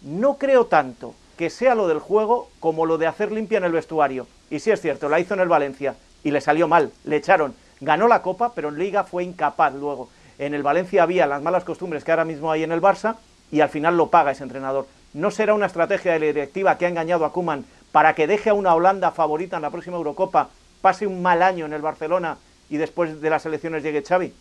no 0.01 0.37
creo 0.37 0.65
tanto 0.65 1.13
que 1.37 1.49
sea 1.49 1.75
lo 1.75 1.87
del 1.87 1.99
juego 1.99 2.49
como 2.59 2.85
lo 2.85 2.97
de 2.97 3.07
hacer 3.07 3.31
limpia 3.31 3.57
en 3.57 3.65
el 3.65 3.71
vestuario. 3.71 4.27
Y 4.49 4.59
sí 4.59 4.71
es 4.71 4.81
cierto, 4.81 5.09
la 5.09 5.19
hizo 5.19 5.33
en 5.33 5.39
el 5.41 5.47
Valencia 5.47 5.95
y 6.23 6.31
le 6.31 6.41
salió 6.41 6.67
mal, 6.67 6.91
le 7.03 7.17
echaron. 7.17 7.55
Ganó 7.81 8.07
la 8.07 8.21
Copa, 8.21 8.53
pero 8.55 8.69
en 8.69 8.79
Liga 8.79 9.03
fue 9.03 9.23
incapaz 9.23 9.73
luego. 9.73 10.09
En 10.37 10.53
el 10.53 10.63
Valencia 10.63 11.03
había 11.03 11.27
las 11.27 11.41
malas 11.41 11.63
costumbres 11.63 12.03
que 12.03 12.11
ahora 12.11 12.25
mismo 12.25 12.51
hay 12.51 12.63
en 12.63 12.71
el 12.71 12.81
Barça 12.81 13.15
y 13.51 13.61
al 13.61 13.69
final 13.69 13.97
lo 13.97 14.09
paga 14.09 14.31
ese 14.31 14.43
entrenador. 14.43 14.87
¿No 15.13 15.31
será 15.31 15.53
una 15.53 15.65
estrategia 15.65 16.13
de 16.13 16.19
la 16.19 16.25
directiva 16.25 16.77
que 16.77 16.85
ha 16.85 16.89
engañado 16.89 17.25
a 17.25 17.31
Kuman 17.31 17.65
para 17.91 18.15
que 18.15 18.27
deje 18.27 18.49
a 18.49 18.53
una 18.53 18.75
Holanda 18.75 19.11
favorita 19.11 19.55
en 19.55 19.61
la 19.61 19.69
próxima 19.69 19.97
Eurocopa, 19.97 20.49
pase 20.81 21.07
un 21.07 21.21
mal 21.21 21.41
año 21.41 21.65
en 21.65 21.73
el 21.73 21.81
Barcelona 21.81 22.37
y 22.69 22.77
después 22.77 23.21
de 23.21 23.29
las 23.29 23.45
elecciones 23.45 23.83
llegue 23.83 24.03
Xavi? 24.03 24.33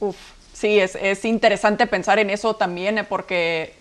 Uf, 0.00 0.16
Sí, 0.64 0.80
es, 0.80 1.26
interesante 1.26 1.86
pensar 1.86 2.18
en 2.18 2.30
eso 2.30 2.56
también, 2.56 2.96
eh, 2.96 3.04
porque 3.04 3.74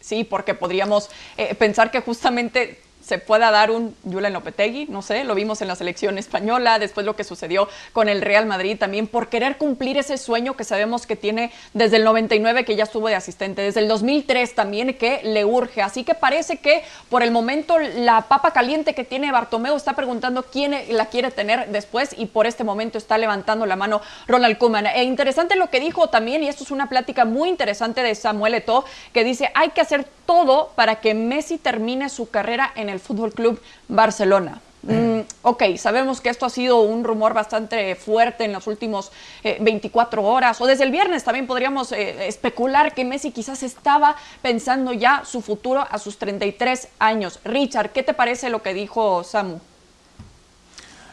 sí, 0.00 0.22
porque 0.22 0.54
podríamos 0.54 1.10
eh, 1.36 1.52
pensar 1.56 1.90
que 1.90 1.98
justamente 1.98 2.78
se 3.02 3.18
pueda 3.18 3.50
dar 3.50 3.70
un 3.70 3.94
Julen 4.04 4.32
Lopetegui, 4.32 4.86
no 4.88 5.02
sé, 5.02 5.24
lo 5.24 5.34
vimos 5.34 5.60
en 5.62 5.68
la 5.68 5.76
selección 5.76 6.18
española, 6.18 6.78
después 6.78 7.04
lo 7.04 7.16
que 7.16 7.24
sucedió 7.24 7.68
con 7.92 8.08
el 8.08 8.22
Real 8.22 8.46
Madrid 8.46 8.76
también, 8.78 9.06
por 9.06 9.28
querer 9.28 9.58
cumplir 9.58 9.98
ese 9.98 10.18
sueño 10.18 10.54
que 10.54 10.64
sabemos 10.64 11.06
que 11.06 11.16
tiene 11.16 11.52
desde 11.74 11.96
el 11.96 12.04
99 12.04 12.64
que 12.64 12.76
ya 12.76 12.84
estuvo 12.84 13.08
de 13.08 13.14
asistente, 13.14 13.62
desde 13.62 13.80
el 13.80 13.88
2003 13.88 14.54
también 14.54 14.94
que 14.94 15.20
le 15.24 15.44
urge. 15.44 15.82
Así 15.82 16.04
que 16.04 16.14
parece 16.14 16.58
que 16.58 16.82
por 17.08 17.22
el 17.22 17.30
momento 17.30 17.78
la 17.78 18.22
papa 18.22 18.52
caliente 18.52 18.94
que 18.94 19.04
tiene 19.04 19.32
Bartomeu 19.32 19.76
está 19.76 19.94
preguntando 19.94 20.44
quién 20.44 20.76
la 20.90 21.06
quiere 21.06 21.30
tener 21.30 21.68
después 21.68 22.14
y 22.16 22.26
por 22.26 22.46
este 22.46 22.64
momento 22.64 22.98
está 22.98 23.18
levantando 23.18 23.66
la 23.66 23.76
mano 23.76 24.00
Ronald 24.26 24.58
Koeman. 24.58 24.86
E 24.86 25.04
interesante 25.04 25.56
lo 25.56 25.70
que 25.70 25.80
dijo 25.80 26.08
también, 26.08 26.42
y 26.42 26.48
esto 26.48 26.64
es 26.64 26.70
una 26.70 26.88
plática 26.88 27.24
muy 27.24 27.48
interesante 27.48 28.02
de 28.02 28.14
Samuel 28.14 28.54
Eto'o, 28.54 28.84
que 29.12 29.24
dice 29.24 29.50
hay 29.54 29.70
que 29.70 29.80
hacer 29.80 30.04
todo 30.26 30.70
para 30.76 30.96
que 30.96 31.14
Messi 31.14 31.58
termine 31.58 32.08
su 32.08 32.30
carrera 32.30 32.72
en 32.76 32.88
el 32.92 33.00
Fútbol 33.00 33.32
Club 33.32 33.60
Barcelona. 33.88 34.60
Mm, 34.82 35.20
ok, 35.42 35.76
sabemos 35.76 36.20
que 36.20 36.28
esto 36.28 36.44
ha 36.44 36.50
sido 36.50 36.80
un 36.80 37.04
rumor 37.04 37.34
bastante 37.34 37.94
fuerte 37.94 38.44
en 38.44 38.52
los 38.52 38.66
últimos 38.66 39.12
24 39.60 40.20
eh, 40.20 40.24
horas, 40.24 40.60
o 40.60 40.66
desde 40.66 40.82
el 40.82 40.90
viernes 40.90 41.22
también 41.22 41.46
podríamos 41.46 41.92
eh, 41.92 42.26
especular 42.26 42.92
que 42.92 43.04
Messi 43.04 43.30
quizás 43.30 43.62
estaba 43.62 44.16
pensando 44.42 44.92
ya 44.92 45.24
su 45.24 45.40
futuro 45.40 45.86
a 45.88 45.98
sus 45.98 46.18
33 46.18 46.88
años. 46.98 47.38
Richard, 47.44 47.90
¿qué 47.90 48.02
te 48.02 48.12
parece 48.12 48.50
lo 48.50 48.60
que 48.60 48.74
dijo 48.74 49.22
Samu? 49.22 49.60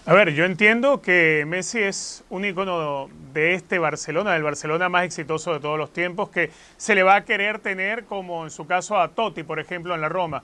A 0.07 0.13
ver, 0.13 0.33
yo 0.33 0.45
entiendo 0.45 1.03
que 1.03 1.43
Messi 1.47 1.77
es 1.77 2.23
un 2.31 2.43
icono 2.43 3.09
de 3.31 3.53
este 3.53 3.77
Barcelona, 3.77 4.33
del 4.33 4.41
Barcelona 4.41 4.89
más 4.89 5.03
exitoso 5.03 5.53
de 5.53 5.59
todos 5.59 5.77
los 5.77 5.93
tiempos, 5.93 6.29
que 6.29 6.49
se 6.77 6.95
le 6.95 7.03
va 7.03 7.17
a 7.17 7.25
querer 7.25 7.59
tener 7.59 8.05
como 8.05 8.43
en 8.43 8.49
su 8.49 8.65
caso 8.65 8.99
a 8.99 9.09
Totti, 9.09 9.43
por 9.43 9.59
ejemplo, 9.59 9.93
en 9.93 10.01
la 10.01 10.09
Roma. 10.09 10.41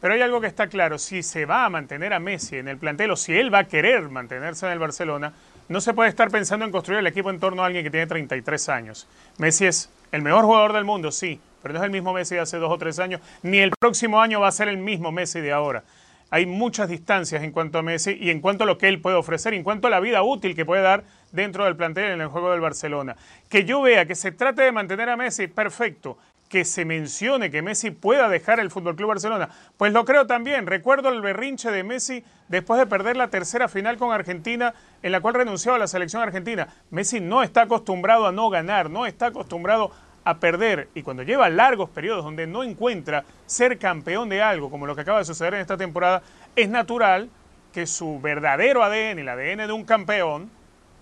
Pero 0.00 0.14
hay 0.14 0.20
algo 0.20 0.40
que 0.40 0.46
está 0.46 0.68
claro, 0.68 0.98
si 0.98 1.22
se 1.22 1.44
va 1.44 1.64
a 1.64 1.70
mantener 1.70 2.12
a 2.12 2.20
Messi 2.20 2.56
en 2.56 2.68
el 2.68 2.78
plantel 2.78 3.10
o 3.10 3.16
si 3.16 3.36
él 3.36 3.52
va 3.52 3.60
a 3.60 3.64
querer 3.64 4.08
mantenerse 4.08 4.66
en 4.66 4.72
el 4.72 4.78
Barcelona, 4.78 5.32
no 5.68 5.80
se 5.80 5.92
puede 5.92 6.08
estar 6.08 6.30
pensando 6.30 6.64
en 6.64 6.70
construir 6.70 7.00
el 7.00 7.06
equipo 7.06 7.30
en 7.30 7.40
torno 7.40 7.62
a 7.62 7.66
alguien 7.66 7.84
que 7.84 7.90
tiene 7.90 8.06
33 8.06 8.68
años. 8.68 9.08
Messi 9.38 9.66
es 9.66 9.90
el 10.12 10.22
mejor 10.22 10.44
jugador 10.44 10.72
del 10.72 10.84
mundo, 10.84 11.10
sí, 11.10 11.40
pero 11.62 11.74
no 11.74 11.80
es 11.80 11.84
el 11.84 11.90
mismo 11.90 12.12
Messi 12.12 12.36
de 12.36 12.42
hace 12.42 12.58
dos 12.58 12.72
o 12.72 12.78
tres 12.78 12.98
años, 13.00 13.20
ni 13.42 13.58
el 13.58 13.72
próximo 13.78 14.20
año 14.20 14.40
va 14.40 14.48
a 14.48 14.52
ser 14.52 14.68
el 14.68 14.78
mismo 14.78 15.10
Messi 15.10 15.40
de 15.40 15.52
ahora. 15.52 15.82
Hay 16.30 16.44
muchas 16.44 16.90
distancias 16.90 17.42
en 17.42 17.52
cuanto 17.52 17.78
a 17.78 17.82
Messi 17.82 18.16
y 18.20 18.30
en 18.30 18.40
cuanto 18.40 18.64
a 18.64 18.66
lo 18.66 18.76
que 18.76 18.88
él 18.88 19.00
puede 19.00 19.16
ofrecer, 19.16 19.54
en 19.54 19.64
cuanto 19.64 19.86
a 19.86 19.90
la 19.90 19.98
vida 19.98 20.22
útil 20.22 20.54
que 20.54 20.66
puede 20.66 20.82
dar 20.82 21.04
dentro 21.32 21.64
del 21.64 21.74
plantel 21.74 22.12
en 22.12 22.20
el 22.20 22.28
juego 22.28 22.50
del 22.50 22.60
Barcelona. 22.60 23.16
Que 23.48 23.64
yo 23.64 23.80
vea 23.80 24.06
que 24.06 24.14
se 24.14 24.30
trate 24.30 24.62
de 24.62 24.70
mantener 24.72 25.08
a 25.08 25.16
Messi, 25.16 25.46
perfecto. 25.46 26.18
Que 26.48 26.64
se 26.64 26.84
mencione 26.84 27.50
que 27.50 27.60
Messi 27.60 27.90
pueda 27.90 28.28
dejar 28.28 28.58
el 28.58 28.70
Fútbol 28.70 28.96
Club 28.96 29.08
Barcelona, 29.08 29.50
pues 29.76 29.92
lo 29.92 30.04
creo 30.04 30.26
también. 30.26 30.66
Recuerdo 30.66 31.10
el 31.10 31.20
berrinche 31.20 31.70
de 31.70 31.84
Messi 31.84 32.24
después 32.48 32.80
de 32.80 32.86
perder 32.86 33.16
la 33.16 33.28
tercera 33.28 33.68
final 33.68 33.98
con 33.98 34.12
Argentina, 34.12 34.74
en 35.02 35.12
la 35.12 35.20
cual 35.20 35.34
renunció 35.34 35.74
a 35.74 35.78
la 35.78 35.86
selección 35.86 36.22
argentina. 36.22 36.68
Messi 36.90 37.20
no 37.20 37.42
está 37.42 37.62
acostumbrado 37.62 38.26
a 38.26 38.32
no 38.32 38.48
ganar, 38.48 38.88
no 38.88 39.04
está 39.04 39.26
acostumbrado 39.26 39.92
a 40.28 40.38
perder 40.40 40.88
y 40.94 41.02
cuando 41.02 41.22
lleva 41.22 41.48
largos 41.48 41.88
periodos 41.88 42.22
donde 42.22 42.46
no 42.46 42.62
encuentra 42.62 43.24
ser 43.46 43.78
campeón 43.78 44.28
de 44.28 44.42
algo, 44.42 44.70
como 44.70 44.86
lo 44.86 44.94
que 44.94 45.00
acaba 45.00 45.20
de 45.20 45.24
suceder 45.24 45.54
en 45.54 45.60
esta 45.60 45.78
temporada, 45.78 46.22
es 46.54 46.68
natural 46.68 47.30
que 47.72 47.86
su 47.86 48.20
verdadero 48.20 48.82
ADN, 48.82 49.20
el 49.20 49.28
ADN 49.28 49.66
de 49.66 49.72
un 49.72 49.84
campeón, 49.84 50.50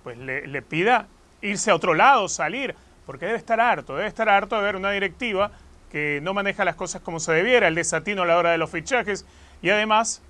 pues 0.04 0.16
le, 0.16 0.62
pida 0.62 1.08
irse 1.40 1.72
a 1.72 1.74
otro 1.74 1.94
lado, 1.94 2.28
salir, 2.28 2.76
porque 3.06 3.26
debe 3.26 3.38
estar 3.38 3.60
harto, 3.60 3.96
debe 3.96 4.08
estar 4.08 4.28
harto 4.28 4.56
de 4.56 4.62
ver 4.62 4.76
una 4.76 4.90
directiva 4.90 5.52
que 5.90 6.20
no 6.22 6.34
maneja 6.34 6.64
las 6.64 6.74
cosas 6.74 7.00
como 7.00 7.20
se 7.20 7.32
debiera, 7.32 7.68
el 7.68 7.74
desatino 7.74 8.22
a 8.22 8.26
la 8.26 8.36
hora 8.36 8.50
de 8.50 8.58
los 8.58 8.70
fichajes 8.70 9.24
y 9.62 9.70
además, 9.70 10.20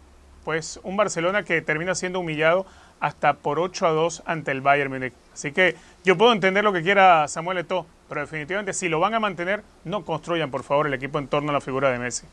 pues 0.44 0.78
un 0.82 0.96
Barcelona 0.96 1.42
que 1.42 1.62
termina 1.62 1.94
siendo 1.94 2.20
humillado 2.20 2.66
hasta 3.00 3.34
por 3.34 3.58
8 3.58 3.86
a 3.86 3.90
2 3.90 4.22
ante 4.26 4.50
el 4.52 4.60
Bayern 4.60 4.92
Múnich. 4.92 5.14
Así 5.34 5.52
que 5.52 5.76
yo 6.04 6.16
puedo 6.16 6.32
entender 6.32 6.62
lo 6.62 6.72
que 6.72 6.82
quiera 6.82 7.26
Samuel 7.28 7.58
Eto'o, 7.58 7.86
pero 8.08 8.20
definitivamente 8.20 8.72
si 8.72 8.88
lo 8.88 9.00
van 9.00 9.14
a 9.14 9.20
mantener, 9.20 9.62
no 9.84 10.04
construyan 10.04 10.50
por 10.50 10.62
favor 10.62 10.86
el 10.86 10.94
equipo 10.94 11.18
en 11.18 11.28
torno 11.28 11.50
a 11.50 11.52
la 11.52 11.60
figura 11.60 11.90
de 11.90 11.98
Messi. 11.98 12.26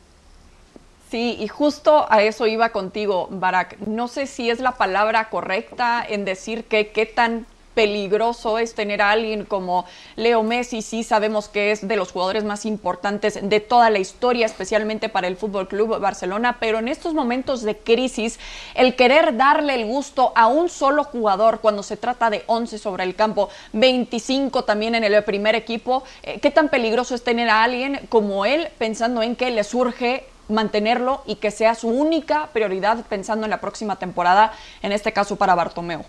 Sí, 1.10 1.36
y 1.38 1.48
justo 1.48 2.06
a 2.10 2.22
eso 2.22 2.46
iba 2.46 2.70
contigo, 2.70 3.28
Barak. 3.30 3.78
No 3.80 4.08
sé 4.08 4.26
si 4.26 4.50
es 4.50 4.58
la 4.58 4.72
palabra 4.72 5.28
correcta 5.28 6.04
en 6.08 6.24
decir 6.24 6.64
que 6.64 6.90
qué 6.90 7.06
tan 7.06 7.46
peligroso 7.74 8.58
es 8.58 8.74
tener 8.74 9.02
a 9.02 9.10
alguien 9.10 9.44
como 9.44 9.84
Leo 10.16 10.42
Messi. 10.42 10.82
Sí 10.82 11.02
sabemos 11.02 11.48
que 11.48 11.72
es 11.72 11.86
de 11.86 11.96
los 11.96 12.12
jugadores 12.12 12.44
más 12.44 12.64
importantes 12.64 13.38
de 13.42 13.60
toda 13.60 13.90
la 13.90 13.98
historia, 13.98 14.46
especialmente 14.46 15.08
para 15.08 15.26
el 15.26 15.36
Fútbol 15.36 15.68
Club 15.68 15.98
Barcelona, 15.98 16.58
pero 16.60 16.78
en 16.78 16.88
estos 16.88 17.14
momentos 17.14 17.62
de 17.62 17.76
crisis, 17.76 18.38
el 18.74 18.96
querer 18.96 19.36
darle 19.36 19.74
el 19.74 19.86
gusto 19.86 20.32
a 20.34 20.46
un 20.46 20.68
solo 20.68 21.04
jugador 21.04 21.60
cuando 21.60 21.82
se 21.82 21.96
trata 21.96 22.30
de 22.30 22.44
11 22.46 22.78
sobre 22.78 23.04
el 23.04 23.14
campo, 23.14 23.48
25 23.72 24.64
también 24.64 24.94
en 24.94 25.04
el 25.04 25.22
primer 25.24 25.54
equipo, 25.54 26.04
eh, 26.22 26.40
¿qué 26.40 26.50
tan 26.50 26.68
peligroso 26.68 27.14
es 27.14 27.24
tener 27.24 27.48
a 27.50 27.62
alguien 27.62 28.00
como 28.08 28.46
él 28.46 28.68
pensando 28.78 29.22
en 29.22 29.36
que 29.36 29.50
le 29.50 29.64
surge 29.64 30.26
mantenerlo 30.48 31.22
y 31.26 31.36
que 31.36 31.50
sea 31.50 31.74
su 31.74 31.88
única 31.88 32.48
prioridad 32.52 33.04
pensando 33.08 33.46
en 33.46 33.50
la 33.50 33.60
próxima 33.60 33.96
temporada, 33.96 34.52
en 34.82 34.92
este 34.92 35.12
caso 35.12 35.36
para 35.36 35.54
Bartomeu. 35.54 36.04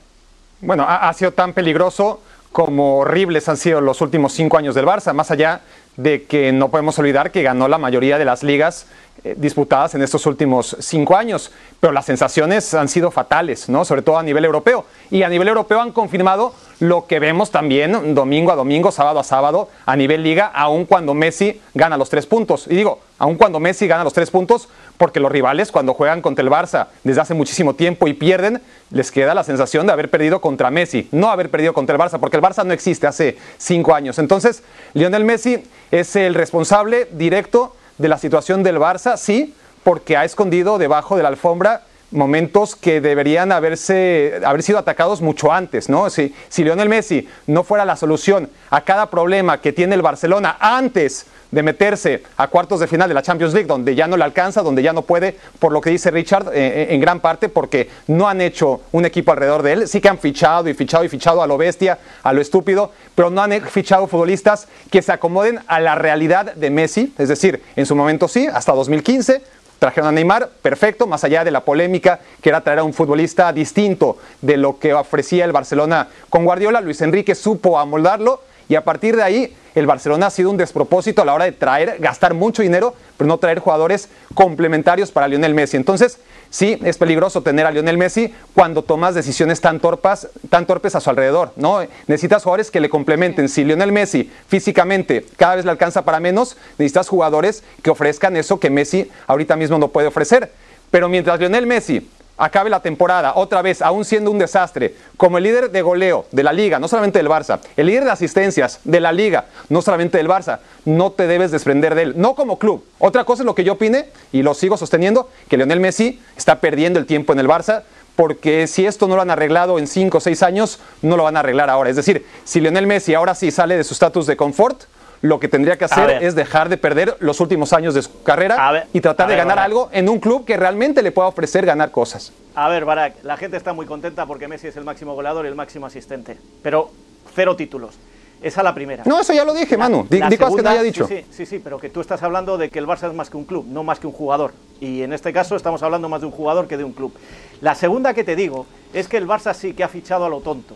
Bueno, 0.62 0.86
ha, 0.88 1.12
sido 1.14 1.32
tan 1.32 1.54
peligroso 1.54 2.22
como 2.52 3.00
horribles 3.00 3.50
han 3.50 3.58
sido 3.58 3.82
los 3.82 4.00
últimos 4.00 4.32
cinco 4.32 4.58
años 4.58 4.74
del 4.74 4.86
Barça, 4.86 5.14
más 5.14 5.30
allá 5.30 5.62
de 5.98 6.24
que 6.24 6.54
no 6.54 6.70
podemos 6.70 6.98
olvidar 6.98 7.32
que 7.32 7.44
ganó 7.44 7.68
la 7.68 7.78
mayoría 7.78 8.18
de 8.18 8.24
las 8.24 8.44
ligas 8.44 8.88
eh, 9.26 9.36
disputadas 9.38 9.96
en 9.96 10.02
estos 10.02 10.26
últimos 10.26 10.78
cinco 10.80 11.18
años, 11.18 11.52
pero 11.82 11.92
las 11.92 12.06
sensaciones 12.06 12.74
han 12.74 12.88
sido 12.88 13.12
fatales, 13.12 13.68
¿no? 13.68 13.84
sobre 13.84 14.02
todo 14.02 14.18
a 14.18 14.24
nivel 14.24 14.46
europeo. 14.46 14.86
Y 15.12 15.24
a 15.24 15.30
nivel 15.30 15.50
europeo 15.50 15.82
han 15.82 15.92
confirmado 15.92 16.54
lo 16.80 17.06
que 17.08 17.20
vemos 17.20 17.52
también 17.52 18.16
domingo 18.16 18.52
a 18.52 18.56
domingo, 18.56 18.92
sábado 18.92 19.20
a 19.20 19.24
sábado, 19.24 19.70
a 19.86 19.96
nivel 19.98 20.24
liga, 20.24 20.48
aun 20.48 20.86
cuando 20.86 21.14
Messi 21.14 21.60
gana 21.74 21.98
los 21.98 22.10
tres 22.10 22.26
puntos. 22.26 22.68
Y 22.68 22.76
digo, 22.76 23.00
aun 23.18 23.36
cuando 23.36 23.60
Messi 23.60 23.88
gana 23.88 24.04
los 24.04 24.14
tres 24.14 24.30
puntos, 24.30 24.68
porque 24.98 25.20
los 25.20 25.32
rivales 25.32 25.72
cuando 25.72 25.94
juegan 25.94 26.22
contra 26.22 26.44
el 26.44 26.50
Barça 26.50 26.88
desde 27.04 27.22
hace 27.22 27.34
muchísimo 27.34 27.76
tiempo 27.76 28.08
y 28.08 28.14
pierden, 28.14 28.62
les 28.92 29.12
queda 29.12 29.34
la 29.34 29.44
sensación 29.44 29.86
de 29.86 29.94
haber 29.94 30.10
perdido 30.10 30.42
contra 30.42 30.72
Messi, 30.72 31.08
no 31.12 31.30
haber 31.30 31.50
perdido 31.50 31.74
contra 31.74 31.96
el 31.96 32.02
Barça, 32.02 32.20
porque 32.20 32.38
el 32.38 32.44
Barça 32.44 32.66
no 32.66 32.74
existe 32.74 33.08
hace 33.08 33.38
cinco 33.58 33.94
años. 33.94 34.20
Entonces, 34.20 34.64
Lionel 34.94 35.24
Messi 35.24 35.64
es 35.92 36.16
el 36.16 36.34
responsable 36.34 37.08
directo 37.12 37.76
de 37.98 38.10
la 38.10 38.18
situación 38.18 38.64
del 38.64 38.78
Barça, 38.78 39.18
sí, 39.18 39.54
porque 39.84 40.18
ha 40.18 40.26
escondido 40.26 40.78
debajo 40.78 41.16
de 41.16 41.24
la 41.24 41.30
alfombra 41.30 41.84
momentos 42.12 42.76
que 42.76 43.02
deberían 43.02 43.52
haberse, 43.52 44.40
haber 44.46 44.64
sido 44.64 44.80
atacados 44.80 45.22
mucho 45.22 45.52
antes, 45.52 45.90
¿no? 45.90 46.10
Si, 46.10 46.34
si 46.50 46.64
Lionel 46.64 46.90
Messi 46.90 47.28
no 47.48 47.64
fuera 47.64 47.86
la 47.86 47.96
solución 47.96 48.50
a 48.70 48.82
cada 48.82 49.10
problema 49.10 49.60
que 49.60 49.74
tiene 49.74 49.96
el 49.96 50.02
Barcelona 50.02 50.58
antes 50.60 51.26
de 51.56 51.64
meterse 51.64 52.22
a 52.36 52.48
cuartos 52.50 52.82
de 52.82 52.88
final 52.88 53.08
de 53.08 53.16
la 53.16 53.22
Champions 53.22 53.54
League, 53.54 53.66
donde 53.66 53.96
ya 53.96 54.08
no 54.08 54.18
le 54.18 54.26
alcanza, 54.26 54.62
donde 54.62 54.84
ya 54.84 54.92
no 54.92 55.04
puede, 55.04 55.38
por 55.58 55.72
lo 55.72 55.80
que 55.80 55.90
dice 55.90 56.12
Richard, 56.12 56.50
eh, 56.50 56.52
eh, 56.56 56.88
en 56.90 57.00
gran 57.00 57.22
parte 57.22 57.48
porque 57.48 57.90
no 58.08 58.28
han 58.28 58.42
hecho 58.42 58.82
un 58.92 59.06
equipo 59.06 59.32
alrededor 59.32 59.64
de 59.64 59.72
él. 59.72 59.88
Sí 59.88 60.02
que 60.02 60.10
han 60.10 60.20
fichado 60.20 60.68
y 60.68 60.74
fichado 60.74 61.06
y 61.06 61.10
fichado 61.10 61.42
a 61.42 61.48
lo 61.48 61.58
bestia, 61.58 61.98
a 62.24 62.34
lo 62.34 62.42
estúpido, 62.42 62.92
pero 63.16 63.30
no 63.30 63.42
han 63.42 63.62
fichado 63.62 64.06
futbolistas 64.08 64.68
que 64.92 65.02
se 65.02 65.14
acomoden 65.14 65.62
a 65.68 65.80
la 65.80 65.96
realidad 65.96 66.54
de 66.56 66.70
Messi. 66.70 67.14
Es 67.18 67.30
decir, 67.30 67.64
en 67.78 67.86
su 67.86 67.96
momento 67.96 68.28
sí, 68.28 68.48
hasta 68.48 68.74
2015, 68.74 69.42
Trajeron 69.80 70.08
a 70.08 70.12
Neymar, 70.14 70.50
perfecto, 70.62 71.06
más 71.06 71.26
allá 71.26 71.44
de 71.44 71.52
la 71.52 71.66
polémica 71.66 72.22
que 72.42 72.48
era 72.48 72.62
traer 72.62 72.80
a 72.80 72.84
un 72.84 72.94
futbolista 72.94 73.52
distinto 73.52 74.18
de 74.42 74.56
lo 74.56 74.80
que 74.80 74.94
ofrecía 74.94 75.44
el 75.44 75.52
Barcelona 75.52 76.08
con 76.30 76.46
Guardiola. 76.46 76.80
Luis 76.80 77.02
Enrique 77.02 77.36
supo 77.36 77.78
amoldarlo 77.78 78.42
y 78.68 78.76
a 78.76 78.84
partir 78.84 79.16
de 79.16 79.24
ahí 79.24 79.56
el 79.76 79.88
Barcelona 79.88 80.28
ha 80.28 80.30
sido 80.30 80.50
un 80.50 80.58
despropósito 80.58 81.22
a 81.22 81.26
la 81.26 81.34
hora 81.34 81.46
de 81.46 81.52
traer, 81.52 81.98
gastar 82.00 82.34
mucho 82.34 82.62
dinero, 82.62 82.96
pero 83.18 83.28
no 83.28 83.38
traer 83.38 83.60
jugadores 83.60 84.10
complementarios 84.34 85.12
para 85.12 85.28
Lionel 85.28 85.54
Messi. 85.54 85.76
Entonces, 85.76 86.18
sí, 86.50 86.80
es 86.84 86.98
peligroso 86.98 87.42
tener 87.42 87.66
a 87.66 87.72
Lionel 87.72 87.98
Messi 87.98 88.34
cuando 88.54 88.84
tomas 88.84 89.16
decisiones 89.16 89.60
tan, 89.60 89.82
torpas, 89.82 90.30
tan 90.50 90.66
torpes 90.66 90.96
a 90.96 91.02
su 91.02 91.10
alrededor. 91.10 91.52
¿no? 91.58 91.82
Necesitas 92.08 92.44
jugadores 92.44 92.72
que 92.72 92.80
le 92.80 92.90
complementen. 92.90 93.50
Si 93.50 93.66
Lionel 93.66 93.92
Messi 93.92 94.32
físicamente 94.48 95.26
cada 95.36 95.58
vez 95.58 95.66
le 95.66 95.72
alcanza 95.72 96.06
para 96.06 96.22
menos, 96.22 96.56
necesitas 96.78 97.10
jugadores 97.10 97.62
que 97.84 97.90
ofrezcan 97.90 98.38
eso 98.38 98.60
que 98.62 98.70
Messi 98.70 99.12
ahorita 99.28 99.58
mismo 99.58 99.78
no 99.78 99.90
puede 99.90 100.08
ofrecer. 100.08 100.52
Pero 100.90 101.10
mientras 101.10 101.38
Lionel 101.40 101.68
Messi 101.68 102.10
acabe 102.38 102.70
la 102.70 102.82
temporada 102.82 103.34
otra 103.36 103.62
vez, 103.62 103.82
aún 103.82 104.06
siendo 104.06 104.32
un 104.32 104.40
desastre, 104.40 104.96
como 105.18 105.38
el 105.38 105.44
líder 105.44 105.72
de 105.72 105.82
goleo 105.82 106.26
de 106.32 106.44
la 106.44 106.54
liga, 106.54 106.80
no 106.80 106.88
solamente 106.88 107.20
del 107.20 107.30
Barça, 107.30 107.60
el 107.78 107.88
líder 107.88 108.06
de 108.06 108.12
asistencias 108.12 108.80
de 108.84 109.00
la 109.00 109.12
liga, 109.12 109.46
no 109.70 109.82
solamente 109.82 110.18
del 110.18 110.28
Barça, 110.28 110.60
no 110.86 111.12
te 111.12 111.28
debes 111.28 111.52
desprender 111.52 111.96
de 111.96 112.04
él, 112.04 112.14
no 112.18 112.36
como 112.36 112.60
club. 112.60 112.84
Otra 113.00 113.24
cosa 113.24 113.44
es 113.44 113.46
lo 113.46 113.56
que 113.56 113.64
yo 113.64 113.74
opine, 113.74 114.10
y 114.32 114.44
lo 114.44 114.54
sigo 114.54 114.78
sosteniendo, 114.78 115.30
que 115.50 115.58
Lionel 115.58 115.80
Messi 115.80 116.22
está 116.38 116.60
perdiendo 116.60 117.00
el 117.00 117.06
tiempo 117.06 117.34
en 117.34 117.40
el 117.40 117.48
Barça, 117.48 117.84
porque 118.16 118.68
si 118.68 118.86
esto 118.86 119.08
no 119.08 119.16
lo 119.16 119.22
han 119.22 119.30
arreglado 119.30 119.78
en 119.78 119.88
5 119.88 120.18
o 120.18 120.22
6 120.22 120.44
años, 120.44 120.80
no 121.02 121.18
lo 121.18 121.24
van 121.24 121.36
a 121.36 121.42
arreglar 121.42 121.70
ahora. 121.70 121.90
Es 121.90 121.98
decir, 121.98 122.26
si 122.46 122.62
Lionel 122.62 122.88
Messi 122.88 123.14
ahora 123.14 123.36
sí 123.36 123.52
sale 123.52 123.76
de 123.76 123.84
su 123.84 123.94
estatus 123.94 124.26
de 124.26 124.38
confort, 124.38 124.84
lo 125.22 125.40
que 125.40 125.48
tendría 125.48 125.78
que 125.78 125.86
hacer 125.86 126.24
es 126.24 126.36
dejar 126.36 126.70
de 126.70 126.78
perder 126.78 127.18
los 127.20 127.40
últimos 127.40 127.74
años 127.74 127.94
de 127.94 128.02
su 128.02 128.24
carrera 128.24 128.86
y 128.94 129.02
tratar 129.02 129.30
de 129.30 129.36
ganar 129.36 129.60
algo 129.60 129.90
en 129.92 130.10
un 130.10 130.20
club 130.20 130.46
que 130.46 130.58
realmente 130.58 131.02
le 131.02 131.12
pueda 131.12 131.28
ofrecer 131.28 131.66
ganar 131.66 131.92
cosas. 131.92 132.32
A 132.56 132.70
ver, 132.70 132.86
Barak, 132.86 133.24
la 133.24 133.38
gente 133.38 133.58
está 133.58 133.74
muy 133.74 133.86
contenta 133.86 134.26
porque 134.26 134.48
Messi 134.48 134.68
es 134.68 134.78
el 134.78 134.84
máximo 134.84 135.14
goleador 135.14 135.46
y 135.46 135.50
el 135.50 135.56
máximo 135.56 135.86
asistente, 135.86 136.38
pero 136.62 136.92
cero 137.34 137.56
títulos. 137.56 137.96
Esa 138.42 138.62
es 138.62 138.64
la 138.64 138.76
primera. 138.76 139.04
No, 139.06 139.20
eso 139.20 139.34
ya 139.34 139.44
lo 139.44 139.54
dije, 139.54 139.78
Manu. 139.78 140.06
Di, 140.10 140.20
que 140.20 140.38
no 140.38 140.70
haya 140.70 140.84
dicho. 140.84 141.08
Sí, 141.08 141.26
sí, 141.32 141.46
sí, 141.46 141.60
pero 141.60 141.80
que 141.80 141.90
tú 141.90 142.02
estás 142.02 142.22
hablando 142.22 142.58
de 142.58 142.70
que 142.70 142.80
el 142.80 142.86
Barça 142.86 143.08
es 143.08 143.14
más 143.14 143.30
que 143.30 143.38
un 143.38 143.46
club, 143.46 143.66
no 143.68 143.84
más 143.84 144.00
que 144.00 144.08
un 144.08 144.14
jugador. 144.14 144.54
Y 144.80 145.02
en 145.02 145.14
este 145.14 145.34
caso 145.34 145.56
estamos 145.56 145.82
hablando 145.84 146.10
más 146.10 146.22
de 146.22 146.28
un 146.28 146.32
jugador 146.32 146.68
que 146.68 146.78
de 146.78 146.84
un 146.84 146.92
club. 146.92 147.14
La 147.62 147.76
segunda 147.76 148.14
que 148.14 148.24
te 148.24 148.36
digo 148.36 148.68
es 148.94 149.08
que 149.08 149.18
el 149.18 149.28
Barça 149.28 149.54
sí 149.54 149.74
que 149.74 149.84
ha 149.84 149.88
fichado 149.88 150.26
a 150.26 150.30
lo 150.30 150.42
tonto. 150.42 150.76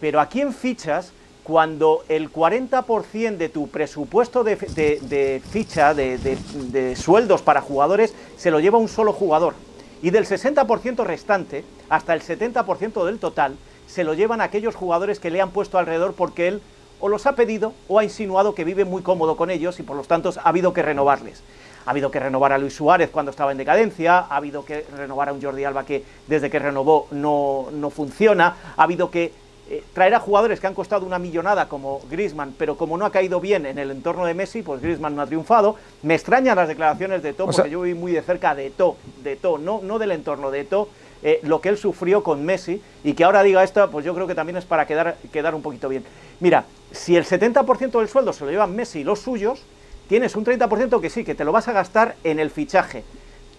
Pero 0.00 0.20
¿a 0.20 0.26
quién 0.26 0.52
fichas 0.52 1.12
cuando 1.48 2.04
el 2.10 2.30
40% 2.30 3.38
de 3.38 3.48
tu 3.48 3.68
presupuesto 3.68 4.44
de, 4.44 5.40
ficha, 5.50 5.94
de, 5.94 6.94
sueldos 6.94 7.40
para 7.40 7.62
jugadores, 7.62 8.14
se 8.36 8.50
lo 8.50 8.60
lleva 8.60 8.76
un 8.76 8.86
solo 8.86 9.14
jugador. 9.14 9.54
Y 10.02 10.10
del 10.10 10.26
60% 10.26 11.04
restante, 11.04 11.64
hasta 11.88 12.12
el 12.12 12.20
70% 12.20 13.02
del 13.06 13.18
total, 13.18 13.56
se 13.86 14.04
lo 14.04 14.12
llevan 14.12 14.42
aquellos 14.42 14.74
jugadores 14.74 15.20
que 15.20 15.30
le 15.30 15.40
han 15.40 15.50
puesto 15.50 15.78
alrededor 15.78 16.12
porque 16.12 16.48
él 16.48 16.62
o 17.00 17.08
los 17.08 17.24
ha 17.24 17.32
pedido 17.32 17.72
o 17.88 17.98
ha 17.98 18.04
insinuado 18.04 18.54
que 18.54 18.64
vive 18.64 18.84
muy 18.84 19.00
cómodo 19.00 19.38
con 19.38 19.48
ellos 19.48 19.80
y 19.80 19.82
por 19.82 19.96
lo 19.96 20.02
tanto 20.02 20.30
ha 20.36 20.48
habido 20.50 20.74
que 20.74 20.82
renovarles. 20.82 21.42
Ha 21.86 21.92
habido 21.92 22.10
que 22.10 22.20
renovar 22.20 22.52
a 22.52 22.58
Luis 22.58 22.74
Suárez 22.74 23.08
cuando 23.08 23.30
estaba 23.30 23.52
en 23.52 23.58
decadencia, 23.58 24.18
ha 24.18 24.36
habido 24.36 24.66
que 24.66 24.84
renovar 24.94 25.30
a 25.30 25.32
un 25.32 25.40
Jordi 25.40 25.64
Alba 25.64 25.86
que 25.86 26.04
desde 26.26 26.50
que 26.50 26.58
renovó 26.58 27.06
no, 27.10 27.68
no 27.72 27.88
funciona, 27.88 28.54
ha 28.76 28.82
habido 28.82 29.10
que 29.10 29.47
eh, 29.70 29.84
traer 29.92 30.14
a 30.14 30.20
jugadores 30.20 30.60
que 30.60 30.66
han 30.66 30.72
costado 30.72 31.04
una 31.04 31.18
millonada 31.18 31.68
como 31.68 32.00
Griezmann, 32.10 32.54
pero 32.56 32.78
como 32.78 32.96
no 32.96 33.04
ha 33.04 33.12
caído 33.12 33.38
bien 33.38 33.66
en 33.66 33.78
el 33.78 33.90
entorno 33.90 34.24
de 34.24 34.32
Messi, 34.32 34.62
pues 34.62 34.80
Griezmann 34.80 35.14
no 35.14 35.20
ha 35.20 35.26
triunfado. 35.26 35.76
Me 36.02 36.14
extrañan 36.14 36.56
las 36.56 36.68
declaraciones 36.68 37.22
de 37.22 37.34
To, 37.34 37.46
porque 37.46 37.68
yo 37.68 37.82
vi 37.82 37.92
muy 37.92 38.12
de 38.12 38.22
cerca 38.22 38.54
de 38.54 38.70
To, 38.70 38.96
de 39.22 39.36
To, 39.36 39.58
no, 39.58 39.80
no 39.82 39.98
del 39.98 40.12
entorno 40.12 40.50
de 40.50 40.64
To, 40.64 40.88
eh, 41.22 41.40
lo 41.42 41.60
que 41.60 41.68
él 41.68 41.76
sufrió 41.76 42.22
con 42.22 42.46
Messi 42.46 42.80
y 43.04 43.12
que 43.12 43.24
ahora 43.24 43.42
diga 43.42 43.62
esto, 43.62 43.90
pues 43.90 44.06
yo 44.06 44.14
creo 44.14 44.26
que 44.26 44.34
también 44.34 44.56
es 44.56 44.64
para 44.64 44.86
quedar, 44.86 45.16
quedar 45.32 45.54
un 45.54 45.60
poquito 45.60 45.88
bien. 45.90 46.02
Mira, 46.40 46.64
si 46.90 47.16
el 47.16 47.26
70% 47.26 47.98
del 47.98 48.08
sueldo 48.08 48.32
se 48.32 48.44
lo 48.46 48.50
llevan 48.50 48.74
Messi 48.74 49.00
y 49.00 49.04
los 49.04 49.18
suyos, 49.18 49.60
tienes 50.08 50.34
un 50.34 50.46
30% 50.46 50.98
que 51.00 51.10
sí, 51.10 51.24
que 51.24 51.34
te 51.34 51.44
lo 51.44 51.52
vas 51.52 51.68
a 51.68 51.72
gastar 51.72 52.16
en 52.24 52.38
el 52.38 52.50
fichaje 52.50 53.04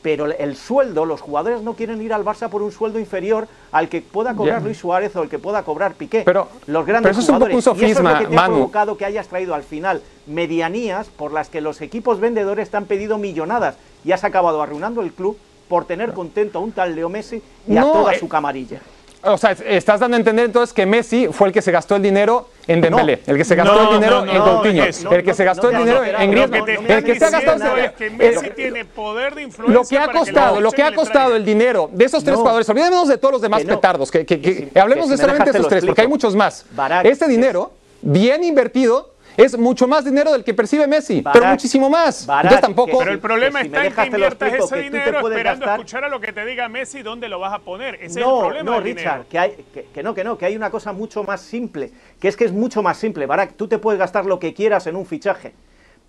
pero 0.01 0.25
el 0.25 0.55
sueldo, 0.55 1.05
los 1.05 1.21
jugadores 1.21 1.61
no 1.61 1.73
quieren 1.73 2.01
ir 2.01 2.13
al 2.13 2.23
Barça 2.23 2.49
por 2.49 2.61
un 2.61 2.71
sueldo 2.71 2.99
inferior 2.99 3.47
al 3.71 3.89
que 3.89 4.01
pueda 4.01 4.33
cobrar 4.33 4.61
Luis 4.61 4.77
Suárez 4.77 5.15
o 5.15 5.23
el 5.23 5.29
que 5.29 5.39
pueda 5.39 5.63
cobrar 5.63 5.93
Piqué. 5.93 6.21
Pero 6.25 6.47
los 6.67 6.85
grandes 6.85 7.17
eso 7.17 7.25
jugadores. 7.33 7.57
Es 7.57 7.67
un 7.67 7.73
poco 7.73 7.79
un 7.79 7.79
sofisma, 7.79 7.87
y 7.87 7.91
eso 7.91 7.99
es 7.99 8.23
lo 8.23 8.29
que 8.29 8.35
te 8.35 8.41
ha 8.41 8.45
provocado 8.45 8.97
que 8.97 9.05
hayas 9.05 9.27
traído 9.27 9.53
al 9.53 9.63
final 9.63 10.01
medianías 10.25 11.07
por 11.07 11.33
las 11.33 11.49
que 11.49 11.59
los 11.59 11.81
equipos 11.81 12.19
vendedores 12.19 12.69
te 12.69 12.77
han 12.77 12.85
pedido 12.85 13.17
millonadas 13.17 13.75
y 14.05 14.11
has 14.11 14.23
acabado 14.23 14.61
arruinando 14.61 15.01
el 15.01 15.11
club 15.11 15.37
por 15.67 15.85
tener 15.85 16.13
contento 16.13 16.59
a 16.59 16.61
un 16.61 16.71
tal 16.71 16.95
Leo 16.95 17.09
Messi 17.09 17.41
y 17.67 17.77
a 17.77 17.83
toda 17.83 18.13
eh, 18.13 18.19
su 18.19 18.27
camarilla. 18.27 18.81
O 19.21 19.38
sea, 19.38 19.51
estás 19.51 19.99
dando 19.99 20.15
a 20.15 20.19
entender 20.19 20.45
entonces 20.45 20.73
que 20.73 20.85
Messi 20.85 21.27
fue 21.27 21.47
el 21.49 21.53
que 21.53 21.61
se 21.61 21.71
gastó 21.71 21.97
el 21.97 22.01
dinero 22.01 22.47
en 22.67 22.79
Dembélé, 22.79 23.19
el 23.27 23.38
que 23.38 23.43
se 23.43 23.55
gastó 23.55 23.89
el 23.89 23.99
dinero 23.99 24.25
en 24.25 24.41
Coutinho, 24.41 24.83
el 24.85 25.23
que 25.23 25.33
se 25.33 25.43
gastó 25.43 25.69
el 25.69 25.77
dinero 25.77 26.03
en 26.05 26.31
Griezmann, 26.31 26.69
el 26.69 27.03
que 27.03 27.19
se 27.19 27.25
ha 27.25 27.29
gastado 27.29 27.77
es 27.77 27.91
que 27.93 28.09
Messi 28.09 28.49
tiene 28.51 28.85
poder 28.85 29.35
de 29.35 29.43
influencia 29.43 29.73
lo 29.73 29.88
que 29.88 29.97
ha 29.97 30.11
costado, 30.11 30.61
lo 30.61 30.71
que 30.71 30.83
ha 30.83 30.95
costado 30.95 31.35
el 31.35 31.43
dinero 31.43 31.89
de 31.91 32.05
esos 32.05 32.23
tres 32.23 32.38
jugadores, 32.38 32.69
olvidémonos 32.69 33.09
de 33.09 33.17
todos 33.17 33.33
los 33.33 33.41
demás 33.41 33.63
petardos, 33.63 34.09
que, 34.09 34.69
hablemos 34.75 35.09
de 35.09 35.17
solamente 35.17 35.49
esos 35.51 35.67
tres, 35.67 35.85
porque 35.85 36.01
hay 36.01 36.07
muchos 36.07 36.35
más. 36.35 36.65
Este 37.03 37.27
dinero 37.27 37.73
bien 38.01 38.43
invertido 38.43 39.13
es 39.39 39.58
mucho 39.58 39.88
más 39.88 40.03
dinero 40.03 40.34
del 40.34 40.43
que 40.43 40.53
percibe 40.53 40.86
Messi, 40.86 41.24
pero 41.34 41.46
muchísimo 41.46 41.89
más. 41.89 42.27
Entonces 42.27 42.60
tampoco. 42.62 43.00
pero 43.00 43.12
el 43.12 43.19
problema 43.19 43.62
está 43.62 43.86
en 43.86 43.93
que 43.93 44.05
inviertas 44.05 44.53
ese 44.53 44.77
dinero 44.81 45.19
esperando 45.19 45.65
escuchar 45.65 46.03
a 46.03 46.10
lo 46.10 46.19
que 46.19 46.34
te 46.34 46.46
diga 46.46 46.67
Messi 46.67 47.01
dónde 47.01 47.29
lo 47.29 47.39
vas 47.39 47.53
a 47.53 47.60
poner. 47.60 47.96
Ese 47.96 48.19
no, 48.19 48.27
es 48.27 48.34
el 48.34 48.39
problema. 48.48 48.72
No, 48.72 48.79
Richard, 48.81 49.25
que, 49.27 49.39
hay, 49.39 49.65
que, 49.93 50.03
no, 50.03 50.13
que 50.13 50.24
no, 50.24 50.38
que 50.38 50.46
hay 50.46 50.55
una 50.55 50.69
cosa 50.69 50.91
mucho 50.91 51.24
más 51.24 51.41
simple, 51.41 51.91
que 52.19 52.27
es 52.27 52.36
que 52.36 52.46
es 52.46 52.51
mucho 52.51 52.84
más 52.84 52.98
simple. 52.98 53.25
Barak, 53.25 53.53
tú 53.55 53.67
te 53.67 53.77
puedes 53.77 53.98
gastar 53.98 54.25
lo 54.25 54.39
que 54.39 54.53
quieras 54.53 54.88
en 54.88 54.98
un 54.98 55.05
fichaje, 55.05 55.53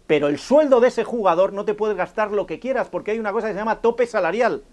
pero 0.07 0.27
el 0.27 0.39
sueldo 0.39 0.81
de 0.81 0.89
ese 0.89 1.05
jugador 1.05 1.53
no 1.53 1.65
te 1.65 1.75
puedes 1.75 1.97
gastar 1.97 2.33
lo 2.33 2.47
que 2.47 2.59
quieras 2.59 2.89
porque 2.89 3.13
hay 3.13 3.21
una 3.21 3.33
cosa 3.33 3.47
que 3.47 3.53
se 3.53 3.59
llama 3.59 3.81
tope 3.81 4.07
salarial. 4.07 4.65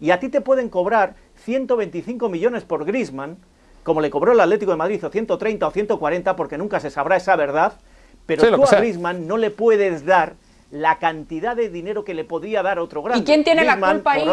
Y 0.00 0.10
a 0.10 0.20
ti 0.20 0.28
te 0.28 0.40
pueden 0.40 0.68
cobrar 0.68 1.16
125 1.36 2.28
millones 2.28 2.64
por 2.64 2.84
Grisman, 2.84 3.38
como 3.82 4.00
le 4.00 4.10
cobró 4.10 4.32
el 4.32 4.40
Atlético 4.40 4.72
de 4.72 4.76
Madrid, 4.76 5.04
o 5.04 5.10
130 5.10 5.66
o 5.66 5.70
140, 5.70 6.36
porque 6.36 6.58
nunca 6.58 6.80
se 6.80 6.90
sabrá 6.90 7.16
esa 7.16 7.36
verdad 7.36 7.78
pero 8.26 8.56
tú 8.56 8.64
a 8.64 8.78
Griezmann 8.78 9.26
no 9.26 9.36
le 9.36 9.50
puedes 9.50 10.04
dar 10.04 10.34
la 10.70 10.98
cantidad 10.98 11.56
de 11.56 11.68
dinero 11.68 12.04
que 12.04 12.12
le 12.12 12.24
podría 12.24 12.62
dar 12.62 12.78
otro 12.78 13.02
grande. 13.02 13.22
¿Y 13.22 13.24
quién 13.24 13.44
tiene 13.44 13.64
la 13.64 13.78
culpa 13.78 14.12
ahí? 14.12 14.28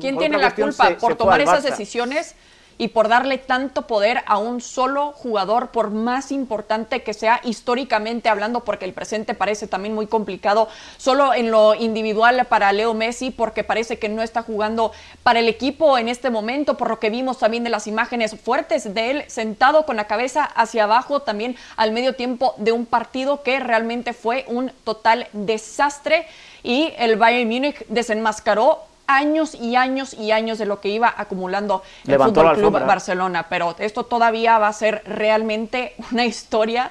¿Quién 0.00 0.18
tiene 0.18 0.38
la 0.38 0.54
culpa 0.54 0.96
por 1.00 1.16
tomar 1.16 1.40
esas 1.40 1.62
decisiones? 1.62 2.34
Y 2.80 2.88
por 2.88 3.08
darle 3.08 3.36
tanto 3.36 3.86
poder 3.86 4.22
a 4.24 4.38
un 4.38 4.62
solo 4.62 5.12
jugador, 5.12 5.68
por 5.68 5.90
más 5.90 6.32
importante 6.32 7.02
que 7.02 7.12
sea 7.12 7.42
históricamente 7.44 8.30
hablando, 8.30 8.64
porque 8.64 8.86
el 8.86 8.94
presente 8.94 9.34
parece 9.34 9.66
también 9.66 9.94
muy 9.94 10.06
complicado, 10.06 10.66
solo 10.96 11.34
en 11.34 11.50
lo 11.50 11.74
individual 11.74 12.46
para 12.46 12.72
Leo 12.72 12.94
Messi, 12.94 13.32
porque 13.32 13.64
parece 13.64 13.98
que 13.98 14.08
no 14.08 14.22
está 14.22 14.40
jugando 14.40 14.92
para 15.22 15.40
el 15.40 15.48
equipo 15.48 15.98
en 15.98 16.08
este 16.08 16.30
momento, 16.30 16.78
por 16.78 16.88
lo 16.88 16.98
que 16.98 17.10
vimos 17.10 17.38
también 17.38 17.64
de 17.64 17.70
las 17.70 17.86
imágenes 17.86 18.34
fuertes 18.40 18.94
de 18.94 19.10
él 19.10 19.24
sentado 19.26 19.84
con 19.84 19.96
la 19.96 20.06
cabeza 20.06 20.42
hacia 20.44 20.84
abajo, 20.84 21.20
también 21.20 21.56
al 21.76 21.92
medio 21.92 22.14
tiempo 22.14 22.54
de 22.56 22.72
un 22.72 22.86
partido 22.86 23.42
que 23.42 23.60
realmente 23.60 24.14
fue 24.14 24.46
un 24.48 24.72
total 24.84 25.28
desastre 25.34 26.26
y 26.62 26.94
el 26.96 27.16
Bayern 27.16 27.46
Múnich 27.46 27.84
desenmascaró 27.88 28.88
años 29.10 29.54
y 29.54 29.76
años 29.76 30.14
y 30.14 30.30
años 30.30 30.58
de 30.58 30.66
lo 30.66 30.80
que 30.80 30.88
iba 30.88 31.12
acumulando 31.16 31.82
el 32.06 32.18
Fútbol 32.18 32.56
Club 32.56 32.72
Barcelona, 32.86 33.46
pero 33.48 33.74
esto 33.78 34.04
todavía 34.04 34.58
va 34.58 34.68
a 34.68 34.72
ser 34.72 35.02
realmente 35.04 35.94
una 36.12 36.24
historia 36.24 36.90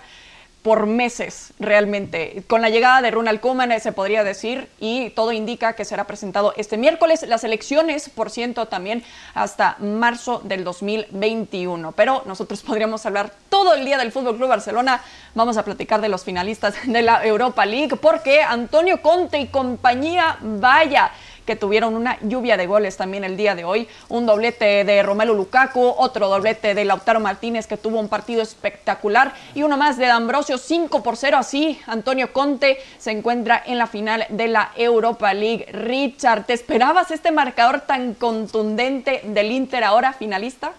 por 0.62 0.88
meses 0.88 1.54
realmente. 1.60 2.44
Con 2.48 2.62
la 2.62 2.70
llegada 2.70 3.02
de 3.02 3.12
Ronald 3.12 3.40
Koeman 3.40 3.72
eh, 3.72 3.80
se 3.80 3.94
podría 3.94 4.24
decir 4.24 4.68
y 4.80 5.10
todo 5.12 5.32
indica 5.32 5.74
que 5.74 5.86
será 5.86 6.06
presentado 6.06 6.54
este 6.58 6.78
miércoles. 6.78 7.26
Las 7.28 7.44
elecciones, 7.44 8.10
por 8.10 8.30
ciento, 8.30 8.66
también 8.66 9.04
hasta 9.34 9.78
marzo 9.80 10.42
del 10.44 10.66
2021. 10.66 11.94
Pero 11.94 12.24
nosotros 12.26 12.62
podríamos 12.68 13.06
hablar 13.06 13.32
todo 13.50 13.74
el 13.74 13.86
día 13.86 13.98
del 13.98 14.12
Fútbol 14.12 14.36
Club 14.36 14.50
Barcelona. 14.50 15.02
Vamos 15.34 15.56
a 15.58 15.64
platicar 15.64 16.02
de 16.02 16.10
los 16.10 16.26
finalistas 16.26 16.76
de 16.86 17.02
la 17.02 17.26
Europa 17.26 17.66
League 17.66 17.96
porque 17.96 18.42
Antonio 18.42 19.02
Conte 19.02 19.40
y 19.40 19.48
compañía, 19.48 20.38
vaya 20.42 21.12
que 21.50 21.56
tuvieron 21.56 21.96
una 21.96 22.20
lluvia 22.22 22.58
de 22.58 22.68
goles 22.68 22.96
también 22.96 23.24
el 23.24 23.36
día 23.36 23.56
de 23.56 23.64
hoy. 23.64 23.88
Un 24.08 24.28
doblete 24.28 24.84
de 24.84 25.02
Romelu 25.02 25.34
Lukaku, 25.34 25.96
otro 25.98 26.30
doblete 26.30 26.76
de 26.76 26.86
Lautaro 26.86 27.20
Martínez 27.20 27.66
que 27.66 27.76
tuvo 27.76 28.00
un 28.00 28.08
partido 28.08 28.44
espectacular 28.44 29.34
y 29.56 29.64
uno 29.64 29.76
más 29.76 29.98
de 29.98 30.06
Ambrosio 30.06 30.60
5 30.60 31.02
por 31.02 31.18
0. 31.18 31.38
Así, 31.38 31.82
Antonio 31.88 32.32
Conte 32.34 32.78
se 33.00 33.10
encuentra 33.10 33.64
en 33.66 33.80
la 33.80 33.88
final 33.88 34.28
de 34.30 34.48
la 34.48 34.70
Europa 34.76 35.34
League. 35.34 35.66
Richard, 35.72 36.46
¿te 36.46 36.54
esperabas 36.54 37.10
este 37.10 37.32
marcador 37.32 37.82
tan 37.82 38.14
contundente 38.14 39.22
del 39.24 39.52
Inter 39.52 39.84
ahora 39.84 40.14
finalista? 40.14 40.74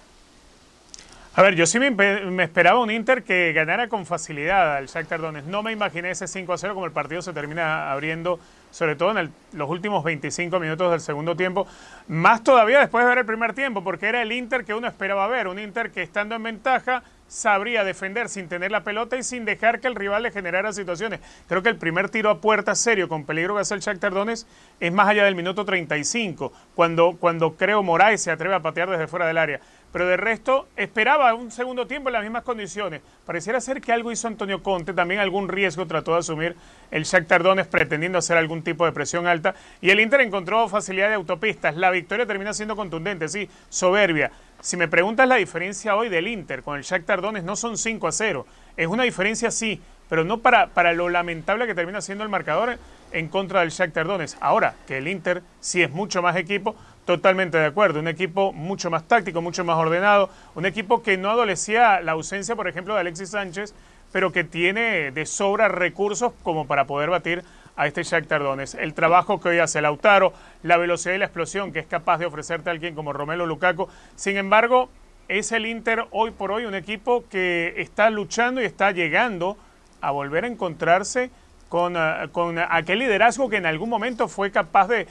A 1.34 1.42
ver, 1.42 1.56
yo 1.56 1.66
sí 1.66 1.80
me, 1.80 2.44
esperaba 2.44 2.78
un 2.78 2.92
Inter 2.92 3.24
que 3.24 3.52
ganara 3.52 3.88
con 3.88 4.06
facilidad 4.06 4.76
al 4.76 4.86
Shakhtar 4.86 5.20
Donetsk. 5.20 5.48
No 5.48 5.64
me 5.64 5.72
imaginé 5.72 6.12
ese 6.12 6.28
5 6.28 6.52
a 6.52 6.58
0 6.58 6.74
como 6.74 6.86
el 6.86 6.92
partido 6.92 7.22
se 7.22 7.32
termina 7.32 7.90
abriendo 7.90 8.38
sobre 8.70 8.96
todo 8.96 9.18
en 9.18 9.32
los 9.52 9.70
últimos 9.70 10.04
25 10.04 10.60
minutos 10.60 10.90
del 10.90 11.00
segundo 11.00 11.36
tiempo, 11.36 11.66
más 12.08 12.42
todavía 12.42 12.80
después 12.80 13.04
de 13.04 13.08
ver 13.08 13.18
el 13.18 13.26
primer 13.26 13.54
tiempo, 13.54 13.82
porque 13.82 14.08
era 14.08 14.22
el 14.22 14.32
Inter 14.32 14.64
que 14.64 14.74
uno 14.74 14.86
esperaba 14.86 15.26
ver, 15.28 15.48
un 15.48 15.58
Inter 15.58 15.90
que 15.90 16.02
estando 16.02 16.34
en 16.34 16.42
ventaja 16.42 17.02
sabría 17.30 17.84
defender 17.84 18.28
sin 18.28 18.48
tener 18.48 18.72
la 18.72 18.82
pelota 18.82 19.16
y 19.16 19.22
sin 19.22 19.44
dejar 19.44 19.80
que 19.80 19.86
el 19.86 19.94
rival 19.94 20.24
le 20.24 20.32
generara 20.32 20.72
situaciones. 20.72 21.20
Creo 21.48 21.62
que 21.62 21.68
el 21.68 21.76
primer 21.76 22.08
tiro 22.08 22.28
a 22.28 22.40
puerta 22.40 22.74
serio 22.74 23.08
con 23.08 23.24
peligro 23.24 23.54
que 23.54 23.60
hace 23.60 23.74
el 23.74 23.80
Shakhtar 23.80 24.12
Donetsk 24.12 24.46
es 24.80 24.92
más 24.92 25.08
allá 25.08 25.24
del 25.24 25.36
minuto 25.36 25.64
35, 25.64 26.52
cuando, 26.74 27.16
cuando 27.18 27.54
creo 27.54 27.84
Moraes 27.84 28.22
se 28.22 28.32
atreve 28.32 28.56
a 28.56 28.60
patear 28.60 28.90
desde 28.90 29.06
fuera 29.06 29.26
del 29.26 29.38
área 29.38 29.60
pero 29.92 30.06
de 30.06 30.16
resto 30.16 30.68
esperaba 30.76 31.34
un 31.34 31.50
segundo 31.50 31.86
tiempo 31.86 32.08
en 32.08 32.14
las 32.14 32.22
mismas 32.22 32.42
condiciones. 32.42 33.02
Pareciera 33.26 33.60
ser 33.60 33.80
que 33.80 33.92
algo 33.92 34.12
hizo 34.12 34.28
Antonio 34.28 34.62
Conte, 34.62 34.92
también 34.92 35.20
algún 35.20 35.48
riesgo 35.48 35.86
trató 35.86 36.12
de 36.12 36.18
asumir 36.18 36.56
el 36.90 37.04
Shakhtar 37.04 37.42
Donetsk 37.42 37.70
pretendiendo 37.70 38.18
hacer 38.18 38.36
algún 38.36 38.62
tipo 38.62 38.84
de 38.84 38.92
presión 38.92 39.26
alta 39.26 39.54
y 39.80 39.90
el 39.90 40.00
Inter 40.00 40.20
encontró 40.20 40.68
facilidad 40.68 41.08
de 41.08 41.14
autopistas. 41.14 41.76
La 41.76 41.90
victoria 41.90 42.26
termina 42.26 42.52
siendo 42.52 42.76
contundente, 42.76 43.28
sí, 43.28 43.48
soberbia. 43.68 44.30
Si 44.60 44.76
me 44.76 44.88
preguntas 44.88 45.26
la 45.26 45.36
diferencia 45.36 45.96
hoy 45.96 46.08
del 46.08 46.28
Inter 46.28 46.62
con 46.62 46.76
el 46.76 46.82
Shakhtar 46.84 47.20
Donetsk 47.20 47.46
no 47.46 47.56
son 47.56 47.78
5 47.78 48.06
a 48.06 48.12
0. 48.12 48.46
Es 48.76 48.86
una 48.86 49.04
diferencia 49.04 49.50
sí, 49.50 49.80
pero 50.08 50.24
no 50.24 50.38
para, 50.38 50.68
para 50.68 50.92
lo 50.92 51.08
lamentable 51.08 51.66
que 51.66 51.74
termina 51.74 52.00
siendo 52.00 52.24
el 52.24 52.30
marcador 52.30 52.78
en 53.12 53.28
contra 53.28 53.60
del 53.60 53.70
Shakhtar 53.70 54.06
Donetsk. 54.06 54.36
Ahora 54.40 54.74
que 54.86 54.98
el 54.98 55.08
Inter 55.08 55.42
sí 55.60 55.82
es 55.82 55.90
mucho 55.90 56.20
más 56.20 56.36
equipo, 56.36 56.76
Totalmente 57.06 57.58
de 57.58 57.66
acuerdo, 57.66 57.98
un 57.98 58.08
equipo 58.08 58.52
mucho 58.52 58.90
más 58.90 59.08
táctico, 59.08 59.40
mucho 59.40 59.64
más 59.64 59.76
ordenado, 59.76 60.30
un 60.54 60.66
equipo 60.66 61.02
que 61.02 61.16
no 61.16 61.30
adolecía 61.30 62.00
la 62.00 62.12
ausencia, 62.12 62.54
por 62.54 62.68
ejemplo, 62.68 62.94
de 62.94 63.00
Alexis 63.00 63.30
Sánchez, 63.30 63.74
pero 64.12 64.32
que 64.32 64.44
tiene 64.44 65.10
de 65.10 65.26
sobra 65.26 65.68
recursos 65.68 66.32
como 66.42 66.66
para 66.66 66.86
poder 66.86 67.10
batir 67.10 67.42
a 67.76 67.86
este 67.86 68.02
Shakhtar 68.02 68.42
Donetsk. 68.42 68.78
El 68.78 68.94
trabajo 68.94 69.40
que 69.40 69.48
hoy 69.48 69.58
hace 69.58 69.80
Lautaro, 69.80 70.32
la 70.62 70.76
velocidad 70.76 71.14
y 71.14 71.18
la 71.18 71.24
explosión 71.24 71.72
que 71.72 71.78
es 71.78 71.86
capaz 71.86 72.18
de 72.18 72.26
ofrecerte 72.26 72.68
a 72.68 72.72
alguien 72.72 72.94
como 72.94 73.12
Romelo 73.12 73.46
Lukaku. 73.46 73.88
Sin 74.16 74.36
embargo, 74.36 74.90
es 75.28 75.52
el 75.52 75.66
Inter 75.66 76.04
hoy 76.10 76.32
por 76.32 76.52
hoy 76.52 76.64
un 76.64 76.74
equipo 76.74 77.24
que 77.30 77.74
está 77.78 78.10
luchando 78.10 78.60
y 78.60 78.64
está 78.64 78.90
llegando 78.90 79.56
a 80.00 80.10
volver 80.10 80.44
a 80.44 80.48
encontrarse 80.48 81.30
con, 81.68 81.96
ah, 81.96 82.28
con 82.32 82.58
aquel 82.58 82.98
liderazgo 82.98 83.48
que 83.48 83.56
en 83.56 83.66
algún 83.66 83.88
momento 83.88 84.28
fue 84.28 84.50
capaz 84.50 84.88
de 84.88 85.06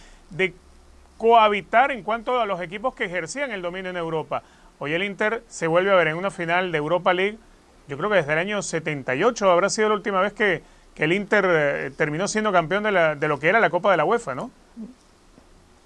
cohabitar 1.20 1.92
en 1.92 2.02
cuanto 2.02 2.40
a 2.40 2.46
los 2.46 2.62
equipos 2.62 2.96
que 2.96 3.04
ejercían 3.04 3.52
el 3.52 3.62
dominio 3.62 3.92
en 3.92 3.98
Europa. 3.98 4.42
Hoy 4.80 4.94
el 4.94 5.04
Inter 5.04 5.44
se 5.50 5.68
vuelve 5.68 5.92
a 5.92 5.96
ver 5.96 6.08
en 6.08 6.16
una 6.16 6.32
final 6.32 6.72
de 6.72 6.78
Europa 6.78 7.14
League, 7.14 7.38
yo 7.90 7.98
creo 7.98 8.10
que 8.10 8.16
desde 8.16 8.32
el 8.34 8.40
año 8.40 8.62
78 8.62 9.52
habrá 9.52 9.70
sido 9.70 9.90
la 9.90 9.96
última 9.96 10.22
vez 10.22 10.32
que, 10.34 10.64
el 10.96 11.14
Inter 11.14 11.46
eh, 11.50 11.92
terminó 11.96 12.28
siendo 12.28 12.52
campeón 12.52 12.84
de, 12.84 12.92
la, 12.92 13.16
de, 13.16 13.28
lo 13.30 13.40
que 13.40 13.48
era 13.48 13.62
la 13.62 13.70
Copa 13.70 13.92
de 13.92 13.96
la 13.98 14.04
UEFA, 14.04 14.36
¿no? 14.36 14.52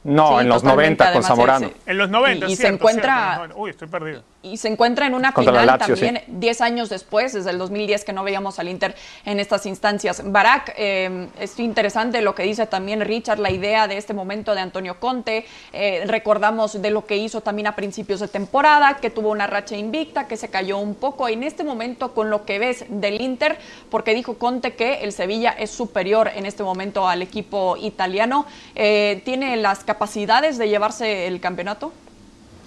No, 0.04 0.28
Sí, 0.30 0.42
en 0.42 0.50
los 0.50 0.64
totalmente, 0.64 1.04
90 1.04 1.14
con 1.14 1.24
Zamorano. 1.24 1.72
En 1.86 1.98
los 2.00 2.10
90, 2.10 2.48
Y- 2.48 2.54
y 2.54 2.56
se 2.56 2.68
encuentra- 2.68 3.36
cierto, 3.38 3.58
Uy, 3.58 3.70
estoy 3.70 3.88
perdido. 3.88 4.24
Y 4.44 4.58
se 4.58 4.68
encuentra 4.68 5.08
en 5.08 5.16
una 5.16 5.32
Contra 5.32 5.54
final 5.54 5.68
Lazio, 5.68 5.96
también 5.96 6.22
sí. 6.26 6.32
10 6.34 6.62
años 6.62 6.90
después, 6.90 7.34
desde 7.34 7.50
el 7.50 7.58
2010 7.58 8.04
que 8.04 8.14
no 8.14 8.24
veíamos 8.24 8.60
al 8.60 8.68
Inter 8.68 8.94
en 9.26 9.40
estas 9.40 9.66
instancias. 9.66 10.22
Barak, 10.24 10.74
eh, 10.78 11.28
es 11.40 11.58
interesante 11.60 12.22
lo 12.22 12.36
que 12.36 12.44
dice 12.44 12.68
también 12.68 13.02
Richard, 13.02 13.40
la 13.40 13.52
idea 13.52 13.88
de 13.88 13.98
este 13.98 14.14
momento 14.14 14.54
de 14.54 14.62
Antonio 14.62 15.00
Conte. 15.00 15.46
Eh, 15.72 16.04
recordamos 16.06 16.82
de 16.82 16.92
lo 16.92 17.06
que 17.06 17.18
hizo 17.18 17.42
también 17.42 17.68
a 17.68 17.76
principios 17.76 18.20
de 18.20 18.28
temporada, 18.28 18.98
que 18.98 19.10
tuvo 19.10 19.30
una 19.30 19.48
racha 19.48 19.78
invicta, 19.78 20.28
que 20.28 20.36
se 20.36 20.50
cayó 20.50 20.78
un 20.78 20.96
poco. 20.96 21.30
En 21.30 21.44
este 21.44 21.64
momento, 21.64 22.14
con 22.14 22.30
lo 22.30 22.46
que 22.46 22.60
ves 22.60 22.86
del 22.90 23.22
Inter, 23.22 23.58
porque 23.90 24.14
dijo 24.14 24.38
Conte 24.38 24.74
que 24.74 25.04
el 25.04 25.14
Sevilla 25.14 25.52
es 25.58 25.72
superior 25.72 26.30
en 26.36 26.46
este 26.46 26.64
momento 26.64 27.08
al 27.08 27.22
equipo 27.22 27.78
italiano, 27.78 28.46
eh, 28.76 29.22
¿tiene 29.24 29.56
las 29.56 29.86
capacidades 29.86 30.58
de 30.58 30.68
llevarse 30.68 31.28
el 31.28 31.40
campeonato? 31.40 31.94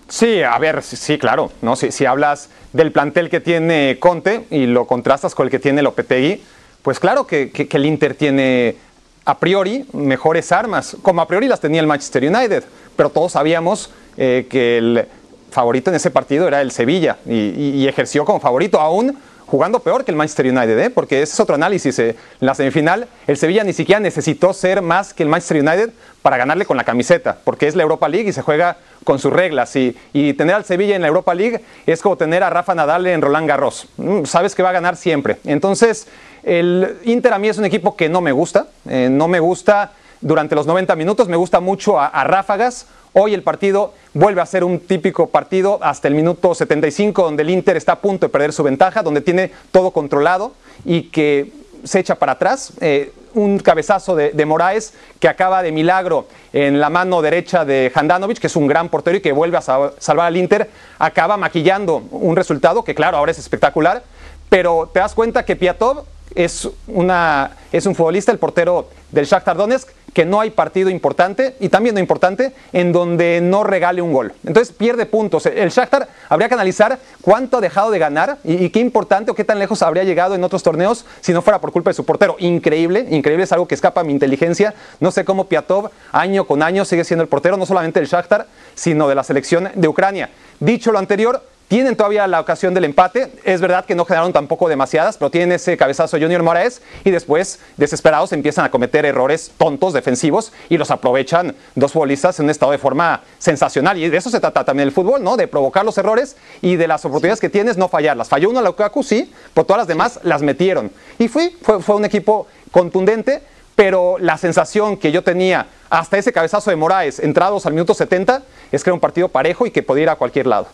Sí, 0.09 0.43
a 0.43 0.57
ver, 0.59 0.83
sí, 0.83 1.19
claro, 1.19 1.51
¿no? 1.63 1.75
Si, 1.75 1.91
si 1.91 2.07
hablas 2.07 2.49
del 2.73 2.93
plantel 2.93 3.29
que 3.29 3.41
tiene 3.41 3.97
Conte 3.99 4.45
y 4.51 4.67
lo 4.67 4.87
contrastas 4.87 5.35
con 5.35 5.47
el 5.47 5.51
que 5.51 5.59
tiene 5.59 5.83
Lopetegui, 5.83 6.43
pues 6.83 7.01
claro 7.01 7.27
que, 7.27 7.51
que- 7.51 7.69
el 7.77 7.87
Inter 7.87 8.15
tiene 8.15 8.77
a 9.25 9.39
priori 9.39 9.85
mejores 9.93 10.53
armas, 10.53 10.97
como 11.03 11.21
a 11.21 11.27
priori 11.27 11.49
las 11.49 11.59
tenía 11.61 11.81
el 11.81 11.89
Manchester 11.89 12.23
United, 12.25 12.63
pero 12.95 13.11
todos 13.11 13.33
sabíamos 13.33 13.91
eh, 14.17 14.47
que 14.49 14.79
el 14.79 15.07
favorito 15.51 15.91
en 15.91 15.97
ese 15.97 16.11
partido 16.13 16.47
era 16.47 16.61
el 16.61 16.71
Sevilla 16.71 17.17
y 17.27 17.87
ejerció 17.89 18.25
como 18.25 18.39
favorito 18.41 18.79
aún 18.81 19.17
jugando 19.47 19.81
peor 19.81 20.05
que 20.05 20.11
el 20.11 20.17
Manchester 20.17 20.47
United, 20.47 20.79
¿eh? 20.79 20.91
porque 20.91 21.23
ese 21.23 21.33
es 21.33 21.41
otro 21.41 21.55
análisis. 21.55 21.99
eh. 21.99 22.11
En 22.41 22.47
la 22.47 22.55
semifinal, 22.55 23.09
el 23.27 23.37
Sevilla 23.37 23.65
ni 23.65 23.73
siquiera 23.73 24.01
necesitó 24.01 24.53
ser 24.53 24.83
más 24.83 25.15
que 25.15 25.23
el 25.23 25.29
Manchester 25.29 25.61
United 25.63 25.91
para 26.23 26.37
ganarle 26.37 26.65
con 26.67 26.77
la 26.77 26.85
camiseta, 26.85 27.39
porque 27.45 27.67
es 27.69 27.75
la 27.77 27.83
Europa 27.83 28.09
League 28.09 28.29
y 28.29 28.33
se 28.33 28.43
juega 28.43 28.77
con 29.07 29.19
sus 29.19 29.33
reglas. 29.33 29.75
Y, 29.77 29.97
y 30.13 30.35
tener 30.35 30.57
al 30.57 30.67
Sevilla 30.67 30.97
en 30.97 31.03
la 31.03 31.09
Europa 31.09 31.35
League 31.35 31.63
es 31.87 32.03
como 32.03 32.17
tener 32.17 32.43
a 32.43 32.51
Rafa 32.51 32.75
Nadal 32.75 33.07
en 33.07 33.23
Roland 33.23 33.49
Garros. 33.49 33.89
Mm, 33.97 34.25
Sabes 34.25 34.55
que 34.55 34.63
va 34.63 34.69
a 34.71 34.73
ganar 34.73 34.97
siempre. 34.97 35.39
Entonces, 35.45 36.09
el 36.43 36.99
Inter 37.05 37.33
a 37.33 37.39
mí 37.39 37.49
es 37.49 37.57
un 37.57 37.65
equipo 37.65 37.97
que 37.97 38.09
no 38.11 38.21
me 38.21 38.33
gusta. 38.33 38.67
eh, 38.89 39.09
no 39.11 39.29
me 39.29 39.41
gusta 39.41 39.93
durante 40.21 40.55
los 40.55 40.67
90 40.67 40.97
minutos, 40.97 41.29
me 41.29 41.37
gusta 41.37 41.61
mucho 41.61 42.01
a, 42.01 42.25
ráfagas. 42.25 42.87
Hoy 43.13 43.33
el 43.35 43.43
partido 43.43 43.95
vuelve 44.13 44.41
a 44.41 44.47
ser 44.47 44.65
un 44.65 44.81
típico 44.81 45.29
partido 45.29 45.79
hasta 45.83 46.09
el 46.09 46.15
minuto 46.15 46.55
75, 46.55 47.23
donde 47.23 47.43
el 47.43 47.51
Inter 47.51 47.77
está 47.77 47.93
a 47.93 48.01
punto 48.01 48.27
de 48.27 48.31
perder 48.31 48.53
su 48.53 48.63
ventaja, 48.63 49.03
donde 49.03 49.21
tiene 49.21 49.53
todo 49.71 49.91
controlado 49.91 50.53
y 50.85 51.05
que 51.05 51.53
se 51.85 52.01
echa 52.01 52.17
para 52.17 52.33
atrás. 52.33 52.73
Eh, 52.81 53.13
un 53.37 53.59
cabezazo 53.59 54.17
de, 54.17 54.47
Moraes 54.47 54.95
que 55.21 55.29
acaba 55.29 55.63
de 55.63 55.71
milagro 55.71 56.27
en 56.53 56.81
la 56.81 56.91
mano 56.91 57.23
derecha 57.23 57.65
de 57.65 57.93
Handanovic, 57.95 58.39
que 58.39 58.47
es 58.49 58.57
un 58.57 58.67
gran 58.67 58.89
portero 58.89 59.17
y 59.19 59.21
que 59.21 59.33
vuelve 59.33 59.59
a 59.59 59.61
sal- 59.61 59.93
salvar 59.99 60.27
al 60.27 60.37
Inter, 60.37 60.71
acaba 60.99 61.37
maquillando 61.37 62.03
un 62.11 62.35
resultado 62.35 62.83
que, 62.83 62.95
claro, 62.95 63.19
ahora 63.19 63.33
es 63.33 63.39
espectacular, 63.39 64.03
pero 64.49 64.89
te 64.93 65.01
das 65.01 65.15
cuenta 65.15 65.45
que 65.45 65.55
Piatov 65.57 66.05
es, 66.37 66.69
una, 66.87 67.51
es 67.73 67.87
un 67.87 67.95
futbolista, 67.95 68.31
el 68.31 68.39
portero 68.39 68.89
del 69.11 69.25
Shakhtar 69.25 69.57
Donetsk, 69.57 69.89
que 70.13 70.25
no 70.25 70.41
hay 70.41 70.49
partido 70.49 70.89
importante 70.89 71.57
y 71.61 71.69
también 71.69 71.95
no 71.95 72.01
importante 72.01 72.55
en 72.73 72.91
donde 72.91 73.41
no 73.43 73.65
regale 73.65 74.01
un 74.01 74.15
gol. 74.15 74.33
Entonces 74.47 74.75
pierde 74.75 75.05
puntos. 75.05 75.45
El 75.45 75.69
Shakhtar 75.69 76.09
habría 76.31 76.49
que 76.49 76.55
analizar 76.55 76.99
cuánto 77.21 77.59
ha 77.59 77.61
dejado 77.61 77.91
de 77.91 77.99
ganar 77.99 78.39
y, 78.43 78.71
qué 78.71 78.81
importante 78.81 79.31
o 79.31 79.35
qué 79.35 79.45
tan 79.45 79.59
lejos 79.59 79.83
habría 79.83 80.05
llegado 80.05 80.35
en 80.35 80.43
otros 80.43 80.63
torneos 80.63 81.05
si 81.21 81.35
no 81.35 81.43
fuera 81.43 81.61
por 81.61 81.71
culpa 81.71 81.91
de 81.91 81.95
su 81.95 82.07
portero. 82.07 82.37
Increíble, 82.39 83.07
increíble, 83.11 83.45
es 83.45 83.53
algo 83.53 83.69
que 83.69 83.75
escapa 83.75 84.01
a 84.01 84.05
mi 84.05 84.13
inteligencia. 84.13 84.75
No 85.01 85.11
sé 85.11 85.27
cómo 85.27 85.49
Piatov 85.49 85.91
año 86.13 86.47
con 86.47 86.63
año 86.63 86.87
sigue 86.87 87.05
siendo 87.05 87.23
el 87.23 87.29
portero, 87.29 87.59
no 87.59 87.67
solamente 87.67 88.01
del 88.01 88.09
Shakhtar, 88.09 88.47
sino 88.75 89.09
de 89.09 89.15
la 89.15 89.23
selección 89.23 89.69
de 89.75 89.89
Ucrania. 89.89 90.31
Dicho 90.61 90.93
lo 90.93 90.99
anterior, 90.99 91.43
tienen 91.69 91.97
todavía 91.97 92.27
la 92.27 92.41
ocasión 92.41 92.75
del 92.75 92.85
empate. 92.85 93.33
Es 93.45 93.61
verdad 93.61 93.85
que 93.85 93.95
no 93.95 94.05
generaron 94.05 94.33
tampoco 94.33 94.69
demasiadas, 94.69 95.17
pero 95.17 95.31
tienen 95.31 95.53
ese 95.53 95.77
cabezazo 95.77 96.19
Junior 96.19 96.43
Moraes 96.43 96.81
y 97.05 97.11
después, 97.11 97.59
desesperados, 97.77 98.33
empiezan 98.33 98.65
a 98.65 98.71
cometer 98.71 99.05
errores 99.05 99.51
tontos 99.59 99.93
defensivos 99.93 100.53
y 100.69 100.79
los 100.79 100.91
aprovechan 100.91 101.57
dos 101.75 101.93
futbolistas 101.93 102.39
en 102.39 102.45
un 102.45 102.51
estado 102.51 102.73
de 102.73 102.79
forma 102.79 103.23
sensacional. 103.39 103.99
Y 103.99 104.09
de 104.09 104.17
eso 104.17 104.31
se 104.31 104.39
trata 104.39 104.65
también 104.65 104.87
el 104.87 104.93
fútbol, 104.93 105.25
¿no? 105.25 105.37
De 105.37 105.49
provocar 105.49 105.85
los 105.85 105.99
errores 105.99 106.37
y 106.63 106.77
de 106.77 106.87
las 106.87 107.05
oportunidades 107.05 107.41
que 107.41 107.51
tienes 107.51 107.77
no 107.77 107.89
fallarlas. 107.89 108.29
Falló 108.29 108.51
uno 108.51 108.61
a 108.61 108.63
Lukaku, 108.63 109.03
sí, 109.03 109.33
pero 109.53 109.67
todas 109.67 109.79
las 109.79 109.89
demás 109.89 110.21
las 110.23 110.43
metieron. 110.43 110.93
Y 111.19 111.27
fui, 111.27 111.57
fue, 111.63 111.83
fue 111.83 111.97
un 111.97 112.05
equipo 112.05 112.47
contundente, 112.71 113.43
pero 113.75 114.19
la 114.21 114.39
sensación 114.39 114.97
que 114.97 115.11
yo 115.11 115.25
tenía 115.25 115.67
hasta 115.91 116.17
ese 116.17 116.33
cabezazo 116.33 116.71
de 116.71 116.77
Moraes, 116.77 117.19
entrados 117.19 117.67
al 117.67 117.73
minuto 117.73 117.93
70, 117.93 118.43
es 118.71 118.85
que 118.85 118.91
era 118.91 118.95
un 118.95 119.01
partido 119.01 119.29
parejo 119.29 119.67
y 119.67 119.73
que 119.73 119.83
podía 119.83 120.05
ir 120.05 120.11
a 120.11 120.17
cualquier 120.17 120.47
lado. 120.47 120.69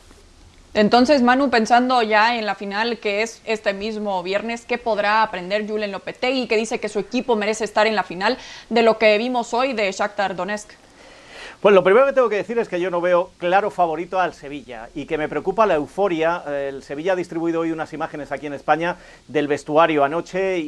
Entonces, 0.75 1.21
Manu, 1.21 1.51
pensando 1.51 2.03
ya 2.03 2.37
en 2.39 2.47
la 2.47 2.55
final 2.55 2.99
que 2.99 3.21
es 3.23 3.43
este 3.45 3.75
mismo 3.75 4.23
viernes, 4.23 4.65
¿qué 4.65 4.79
podrá 4.79 5.23
aprender 5.23 5.69
Julen 5.69 5.93
Lopetegui, 5.93 6.47
que 6.47 6.57
dice 6.57 6.81
que 6.81 6.89
su 6.89 6.99
equipo 6.99 7.37
merece 7.37 7.65
estar 7.65 7.87
en 7.87 7.95
la 7.95 8.03
final 8.05 8.39
de 8.71 8.83
lo 8.83 8.97
que 8.97 9.19
vimos 9.19 9.53
hoy 9.53 9.75
de 9.75 9.93
Shakhtar 9.93 10.35
Donetsk? 10.35 10.71
Pues 11.61 11.75
lo 11.75 11.85
primero 11.85 12.07
que 12.07 12.15
tengo 12.15 12.29
que 12.31 12.37
decir 12.37 12.59
es 12.59 12.69
que 12.69 12.81
yo 12.81 12.91
no 12.91 13.01
veo 13.03 13.31
claro 13.39 13.71
favorito 13.71 14.19
al 14.19 14.33
Sevilla 14.33 14.89
y 14.95 15.05
que 15.05 15.19
me 15.19 15.29
preocupa 15.29 15.67
la 15.67 15.75
euforia. 15.75 16.43
El 16.49 16.83
Sevilla 16.83 17.13
ha 17.13 17.17
distribuido 17.17 17.61
hoy 17.61 17.71
unas 17.71 17.93
imágenes 17.93 18.33
aquí 18.33 18.47
en 18.47 18.55
España 18.55 18.97
del 19.29 19.47
vestuario 19.49 20.03
anoche 20.03 20.59
y, 20.59 20.63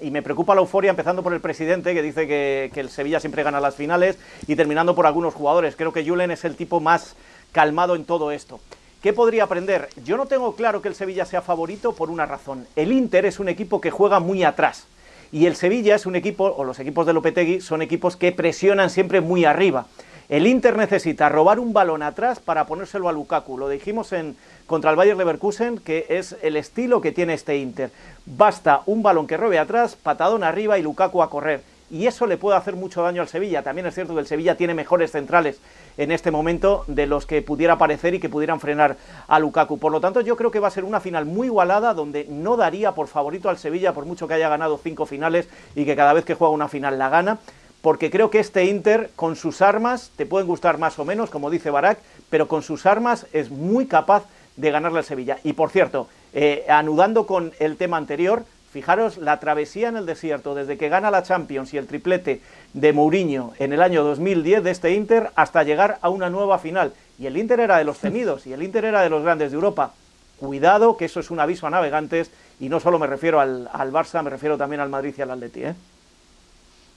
y- 0.00 0.06
y 0.06 0.10
me 0.10 0.22
preocupa 0.22 0.54
la 0.54 0.62
euforia 0.62 0.90
empezando 0.90 1.22
por 1.22 1.32
el 1.34 1.40
presidente 1.40 1.92
que 1.94 2.02
dice 2.02 2.26
que, 2.26 2.70
que 2.72 2.80
el 2.80 2.88
Sevilla 2.88 3.20
siempre 3.20 3.42
gana 3.44 3.60
las 3.60 3.76
finales 3.76 4.18
y 4.48 4.56
terminando 4.56 4.94
por 4.96 5.06
algunos 5.06 5.34
jugadores. 5.34 5.76
Creo 5.76 5.92
que 5.92 6.04
Julen 6.08 6.30
es 6.32 6.44
el 6.44 6.56
tipo 6.56 6.80
más 6.80 7.14
calmado 7.52 7.94
en 7.94 8.04
todo 8.04 8.32
esto. 8.32 8.58
¿Qué 9.04 9.12
podría 9.12 9.44
aprender? 9.44 9.90
Yo 10.02 10.16
no 10.16 10.24
tengo 10.24 10.56
claro 10.56 10.80
que 10.80 10.88
el 10.88 10.94
Sevilla 10.94 11.26
sea 11.26 11.42
favorito 11.42 11.92
por 11.92 12.08
una 12.08 12.24
razón. 12.24 12.66
El 12.74 12.90
Inter 12.90 13.26
es 13.26 13.38
un 13.38 13.50
equipo 13.50 13.78
que 13.78 13.90
juega 13.90 14.18
muy 14.18 14.44
atrás. 14.44 14.86
Y 15.30 15.44
el 15.44 15.56
Sevilla 15.56 15.94
es 15.94 16.06
un 16.06 16.16
equipo, 16.16 16.46
o 16.46 16.64
los 16.64 16.78
equipos 16.78 17.04
de 17.04 17.12
Lopetegui, 17.12 17.60
son 17.60 17.82
equipos 17.82 18.16
que 18.16 18.32
presionan 18.32 18.88
siempre 18.88 19.20
muy 19.20 19.44
arriba. 19.44 19.84
El 20.30 20.46
Inter 20.46 20.78
necesita 20.78 21.28
robar 21.28 21.60
un 21.60 21.74
balón 21.74 22.02
atrás 22.02 22.40
para 22.40 22.64
ponérselo 22.64 23.10
a 23.10 23.12
Lukaku. 23.12 23.58
Lo 23.58 23.68
dijimos 23.68 24.10
en, 24.14 24.38
contra 24.66 24.90
el 24.90 24.96
Bayer 24.96 25.18
Leverkusen, 25.18 25.76
que 25.76 26.06
es 26.08 26.36
el 26.40 26.56
estilo 26.56 27.02
que 27.02 27.12
tiene 27.12 27.34
este 27.34 27.58
Inter. 27.58 27.90
Basta 28.24 28.84
un 28.86 29.02
balón 29.02 29.26
que 29.26 29.36
robe 29.36 29.58
atrás, 29.58 29.96
patadón 30.02 30.42
arriba 30.42 30.78
y 30.78 30.82
Lukaku 30.82 31.22
a 31.22 31.28
correr. 31.28 31.60
Y 31.90 32.06
eso 32.06 32.26
le 32.26 32.38
puede 32.38 32.56
hacer 32.56 32.74
mucho 32.74 33.02
daño 33.02 33.20
al 33.20 33.28
Sevilla. 33.28 33.62
También 33.62 33.86
es 33.86 33.94
cierto 33.94 34.14
que 34.14 34.20
el 34.20 34.26
Sevilla 34.26 34.56
tiene 34.56 34.72
mejores 34.72 35.10
centrales 35.10 35.60
en 35.96 36.12
este 36.12 36.30
momento 36.30 36.84
de 36.86 37.06
los 37.06 37.26
que 37.26 37.42
pudiera 37.42 37.74
aparecer 37.74 38.14
y 38.14 38.20
que 38.20 38.28
pudieran 38.28 38.60
frenar 38.60 38.96
a 39.28 39.38
Lukaku. 39.38 39.78
Por 39.78 39.92
lo 39.92 40.00
tanto, 40.00 40.20
yo 40.20 40.36
creo 40.36 40.50
que 40.50 40.60
va 40.60 40.68
a 40.68 40.72
ser 40.72 40.84
una 40.84 41.00
final 41.00 41.24
muy 41.24 41.48
igualada 41.48 41.94
donde 41.94 42.26
no 42.28 42.56
daría 42.56 42.92
por 42.92 43.08
favorito 43.08 43.48
al 43.48 43.58
Sevilla 43.58 43.92
por 43.92 44.06
mucho 44.06 44.28
que 44.28 44.34
haya 44.34 44.48
ganado 44.48 44.78
cinco 44.82 45.06
finales 45.06 45.48
y 45.74 45.84
que 45.84 45.96
cada 45.96 46.12
vez 46.12 46.24
que 46.24 46.34
juega 46.34 46.52
una 46.52 46.68
final 46.68 46.98
la 46.98 47.08
gana. 47.08 47.38
Porque 47.80 48.10
creo 48.10 48.30
que 48.30 48.38
este 48.38 48.64
Inter, 48.64 49.10
con 49.14 49.36
sus 49.36 49.60
armas, 49.60 50.10
te 50.16 50.24
pueden 50.24 50.46
gustar 50.46 50.78
más 50.78 50.98
o 50.98 51.04
menos, 51.04 51.28
como 51.28 51.50
dice 51.50 51.68
Barak, 51.68 51.98
pero 52.30 52.48
con 52.48 52.62
sus 52.62 52.86
armas 52.86 53.26
es 53.34 53.50
muy 53.50 53.86
capaz 53.86 54.24
de 54.56 54.70
ganarle 54.70 55.00
al 55.00 55.04
Sevilla. 55.04 55.38
Y 55.44 55.52
por 55.52 55.68
cierto, 55.68 56.08
eh, 56.32 56.64
anudando 56.68 57.26
con 57.26 57.52
el 57.58 57.76
tema 57.76 57.98
anterior, 57.98 58.44
Fijaros 58.74 59.18
la 59.18 59.38
travesía 59.38 59.88
en 59.88 59.96
el 59.96 60.04
desierto, 60.04 60.52
desde 60.52 60.76
que 60.76 60.88
gana 60.88 61.12
la 61.12 61.22
Champions 61.22 61.72
y 61.72 61.78
el 61.78 61.86
triplete 61.86 62.40
de 62.72 62.92
Mourinho 62.92 63.52
en 63.60 63.72
el 63.72 63.80
año 63.80 64.02
2010 64.02 64.64
de 64.64 64.72
este 64.72 64.94
Inter 64.94 65.30
hasta 65.36 65.62
llegar 65.62 65.98
a 66.02 66.08
una 66.08 66.28
nueva 66.28 66.58
final. 66.58 66.92
Y 67.16 67.26
el 67.26 67.36
Inter 67.36 67.60
era 67.60 67.78
de 67.78 67.84
los 67.84 68.00
temidos 68.00 68.48
y 68.48 68.52
el 68.52 68.64
Inter 68.64 68.86
era 68.86 69.02
de 69.02 69.10
los 69.10 69.22
grandes 69.22 69.52
de 69.52 69.54
Europa. 69.54 69.92
Cuidado, 70.40 70.96
que 70.96 71.04
eso 71.04 71.20
es 71.20 71.30
un 71.30 71.38
aviso 71.38 71.68
a 71.68 71.70
navegantes 71.70 72.32
y 72.58 72.68
no 72.68 72.80
solo 72.80 72.98
me 72.98 73.06
refiero 73.06 73.38
al, 73.38 73.70
al 73.72 73.92
Barça, 73.92 74.20
me 74.24 74.30
refiero 74.30 74.58
también 74.58 74.80
al 74.80 74.88
Madrid 74.88 75.14
y 75.16 75.22
al 75.22 75.30
Atleti. 75.30 75.62
¿eh? 75.66 75.74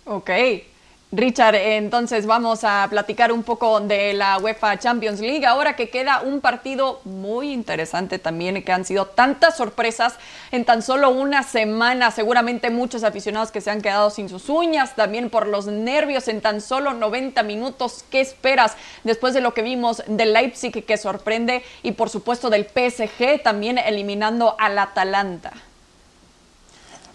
Ok. 0.06 0.32
Richard, 1.14 1.56
entonces 1.56 2.26
vamos 2.26 2.66
a 2.66 2.86
platicar 2.90 3.32
un 3.32 3.44
poco 3.44 3.80
de 3.80 4.14
la 4.14 4.38
UEFA 4.40 4.78
Champions 4.78 5.22
League. 5.22 5.46
Ahora 5.46 5.78
que 5.78 5.90
queda 5.90 6.20
un 6.20 6.42
partido 6.42 7.00
muy 7.06 7.54
interesante 7.54 8.20
también, 8.20 8.62
que 8.62 8.74
han 8.74 8.84
sido 8.84 9.06
tantas 9.06 9.56
sorpresas 9.56 10.16
en 10.52 10.66
tan 10.66 10.82
solo 10.82 11.10
una 11.10 11.44
semana. 11.44 12.12
Seguramente 12.12 12.72
muchos 12.72 13.06
aficionados 13.06 13.52
que 13.52 13.62
se 13.62 13.72
han 13.72 13.82
quedado 13.82 14.10
sin 14.10 14.28
sus 14.28 14.50
uñas, 14.50 14.98
también 14.98 15.30
por 15.30 15.48
los 15.48 15.68
nervios 15.68 16.28
en 16.28 16.42
tan 16.42 16.60
solo 16.60 16.94
90 16.94 17.42
minutos. 17.44 18.04
¿Qué 18.12 18.20
esperas 18.20 18.76
después 19.06 19.34
de 19.34 19.40
lo 19.40 19.54
que 19.54 19.62
vimos 19.62 20.04
del 20.08 20.34
Leipzig 20.34 20.84
que 20.84 20.98
sorprende 20.98 21.64
y 21.84 21.94
por 21.94 22.10
supuesto 22.10 22.50
del 22.50 22.66
PSG 22.66 23.42
también 23.42 23.78
eliminando 23.78 24.58
al 24.60 24.78
Atalanta? 24.78 25.54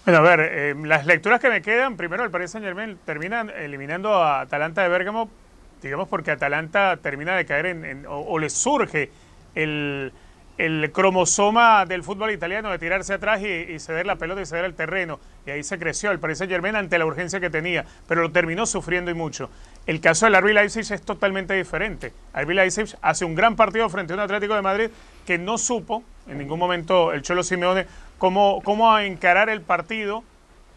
Bueno, 0.04 0.18
a 0.18 0.22
ver, 0.22 0.40
eh, 0.40 0.74
las 0.84 1.06
lecturas 1.06 1.40
que 1.40 1.48
me 1.48 1.62
quedan, 1.62 1.96
primero 1.96 2.24
el 2.24 2.30
Paris 2.30 2.50
Saint 2.50 2.66
Germain 2.66 2.98
termina 3.04 3.42
eliminando 3.42 4.14
a 4.14 4.40
Atalanta 4.40 4.82
de 4.82 4.88
Bérgamo, 4.88 5.30
digamos 5.80 6.08
porque 6.08 6.32
Atalanta 6.32 6.96
termina 7.00 7.36
de 7.36 7.46
caer 7.46 7.66
en, 7.66 7.84
en- 7.84 8.06
o, 8.06 8.18
o 8.20 8.38
le 8.40 8.50
surge 8.50 9.10
el, 9.54 10.12
el 10.58 10.90
cromosoma 10.92 11.86
del 11.86 12.02
fútbol 12.02 12.32
italiano 12.32 12.70
de 12.70 12.80
tirarse 12.80 13.14
atrás 13.14 13.42
y, 13.42 13.78
ceder 13.78 14.06
la 14.06 14.16
pelota 14.16 14.40
y 14.42 14.46
ceder 14.46 14.64
el 14.64 14.74
terreno. 14.74 15.20
Y 15.46 15.50
ahí 15.50 15.62
se 15.62 15.78
creció 15.78 16.10
el 16.10 16.18
Paris 16.18 16.38
Saint 16.38 16.50
Germain 16.52 16.74
ante 16.74 16.98
la 16.98 17.06
urgencia 17.06 17.38
que 17.38 17.50
tenía, 17.50 17.84
pero 18.08 18.22
lo 18.22 18.32
terminó 18.32 18.66
sufriendo 18.66 19.10
y 19.12 19.14
mucho. 19.14 19.50
El 19.84 20.00
caso 20.00 20.26
del 20.26 20.40
RB 20.40 20.52
Leipzig 20.52 20.92
es 20.92 21.02
totalmente 21.02 21.54
diferente. 21.54 22.12
RB 22.34 22.50
Leipzig 22.50 22.96
hace 23.02 23.24
un 23.24 23.34
gran 23.34 23.56
partido 23.56 23.88
frente 23.88 24.12
a 24.12 24.16
un 24.16 24.20
Atlético 24.20 24.54
de 24.54 24.62
Madrid 24.62 24.90
que 25.26 25.38
no 25.38 25.58
supo 25.58 26.04
en 26.28 26.38
ningún 26.38 26.58
momento 26.58 27.12
el 27.12 27.22
Cholo 27.22 27.42
Simeone 27.42 27.86
cómo, 28.16 28.60
cómo 28.62 28.96
encarar 28.98 29.48
el 29.48 29.60
partido 29.60 30.22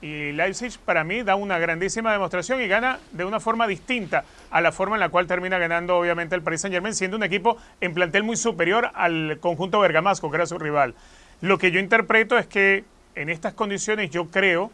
y 0.01 0.31
Leipzig 0.31 0.79
para 0.83 1.03
mí 1.03 1.21
da 1.21 1.35
una 1.35 1.59
grandísima 1.59 2.11
demostración 2.11 2.61
y 2.61 2.67
gana 2.67 2.99
de 3.11 3.25
una 3.25 3.39
forma 3.39 3.67
distinta 3.67 4.25
a 4.49 4.59
la 4.61 4.71
forma 4.71 4.95
en 4.95 4.99
la 5.01 5.09
cual 5.09 5.27
termina 5.27 5.59
ganando 5.59 5.97
obviamente 5.97 6.35
el 6.35 6.41
Paris 6.41 6.61
Saint 6.61 6.73
Germain, 6.73 6.93
siendo 6.95 7.15
un 7.15 7.23
equipo 7.23 7.57
en 7.81 7.93
plantel 7.93 8.23
muy 8.23 8.37
superior 8.37 8.89
al 8.95 9.37
conjunto 9.39 9.79
bergamasco, 9.79 10.29
que 10.31 10.37
era 10.37 10.45
su 10.47 10.57
rival. 10.57 10.95
Lo 11.41 11.57
que 11.57 11.71
yo 11.71 11.79
interpreto 11.79 12.37
es 12.37 12.47
que 12.47 12.83
en 13.13 13.29
estas 13.29 13.53
condiciones 13.53 14.09
yo 14.09 14.29
creo, 14.29 14.71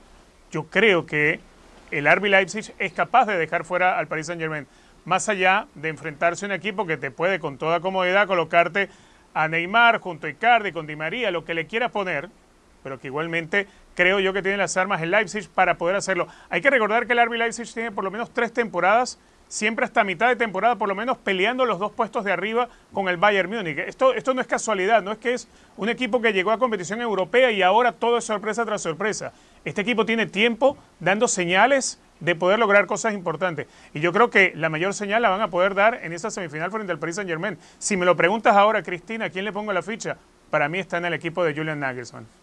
yo 0.51 0.63
creo 0.63 1.05
que 1.05 1.39
el 1.91 2.09
RB 2.09 2.25
Leipzig 2.25 2.73
es 2.79 2.93
capaz 2.93 3.25
de 3.25 3.37
dejar 3.37 3.65
fuera 3.65 3.97
al 3.99 4.07
Paris 4.07 4.27
Saint 4.27 4.41
Germain, 4.41 4.65
más 5.05 5.29
allá 5.29 5.67
de 5.75 5.89
enfrentarse 5.89 6.45
a 6.45 6.47
un 6.47 6.53
equipo 6.53 6.85
que 6.85 6.97
te 6.97 7.11
puede 7.11 7.39
con 7.39 7.57
toda 7.57 7.79
comodidad 7.79 8.27
colocarte 8.27 8.89
a 9.33 9.47
Neymar 9.47 9.99
junto 9.99 10.27
a 10.27 10.29
Icardi, 10.29 10.71
con 10.71 10.87
Di 10.87 10.95
María, 10.95 11.31
lo 11.31 11.45
que 11.45 11.53
le 11.53 11.67
quiera 11.67 11.89
poner, 11.89 12.29
pero 12.83 12.99
que 12.99 13.07
igualmente 13.07 13.67
creo 13.95 14.19
yo 14.19 14.33
que 14.33 14.41
tiene 14.41 14.57
las 14.57 14.77
armas 14.77 15.01
el 15.01 15.11
Leipzig 15.11 15.49
para 15.49 15.75
poder 15.75 15.95
hacerlo. 15.95 16.27
Hay 16.49 16.61
que 16.61 16.69
recordar 16.69 17.07
que 17.07 17.13
el 17.13 17.25
RB 17.25 17.33
Leipzig 17.33 17.71
tiene 17.73 17.91
por 17.91 18.03
lo 18.03 18.11
menos 18.11 18.31
tres 18.31 18.53
temporadas, 18.53 19.19
siempre 19.47 19.83
hasta 19.83 20.03
mitad 20.05 20.29
de 20.29 20.37
temporada, 20.37 20.77
por 20.77 20.87
lo 20.87 20.95
menos 20.95 21.17
peleando 21.17 21.65
los 21.65 21.77
dos 21.77 21.91
puestos 21.91 22.23
de 22.23 22.31
arriba 22.31 22.69
con 22.93 23.09
el 23.09 23.17
Bayern 23.17 23.49
Múnich. 23.49 23.79
Esto, 23.79 24.13
esto 24.13 24.33
no 24.33 24.41
es 24.41 24.47
casualidad, 24.47 25.01
no 25.01 25.11
es 25.11 25.17
que 25.17 25.33
es 25.33 25.47
un 25.75 25.89
equipo 25.89 26.21
que 26.21 26.31
llegó 26.31 26.51
a 26.51 26.57
competición 26.57 27.01
europea 27.01 27.51
y 27.51 27.61
ahora 27.61 27.91
todo 27.91 28.17
es 28.17 28.23
sorpresa 28.23 28.65
tras 28.65 28.81
sorpresa. 28.81 29.33
Este 29.63 29.81
equipo 29.81 30.05
tiene 30.05 30.25
tiempo 30.25 30.77
dando 30.99 31.27
señales 31.27 31.99
de 32.19 32.35
poder 32.35 32.59
lograr 32.59 32.85
cosas 32.85 33.13
importantes. 33.13 33.67
Y 33.93 33.99
yo 33.99 34.13
creo 34.13 34.29
que 34.29 34.53
la 34.55 34.69
mayor 34.69 34.93
señal 34.93 35.21
la 35.21 35.29
van 35.29 35.41
a 35.41 35.49
poder 35.49 35.75
dar 35.75 35.99
en 36.03 36.13
esa 36.13 36.31
semifinal 36.31 36.71
frente 36.71 36.91
al 36.91 36.99
Paris 36.99 37.15
Saint 37.15 37.29
Germain. 37.29 37.57
Si 37.77 37.97
me 37.97 38.05
lo 38.05 38.15
preguntas 38.15 38.55
ahora, 38.55 38.81
Cristina, 38.83 39.29
¿quién 39.29 39.45
le 39.45 39.51
pongo 39.51 39.73
la 39.73 39.81
ficha? 39.81 40.17
Para 40.49 40.69
mí 40.69 40.79
está 40.79 40.97
en 40.97 41.05
el 41.05 41.13
equipo 41.13 41.43
de 41.43 41.53
Julian 41.53 41.79
Nagelsmann. 41.79 42.40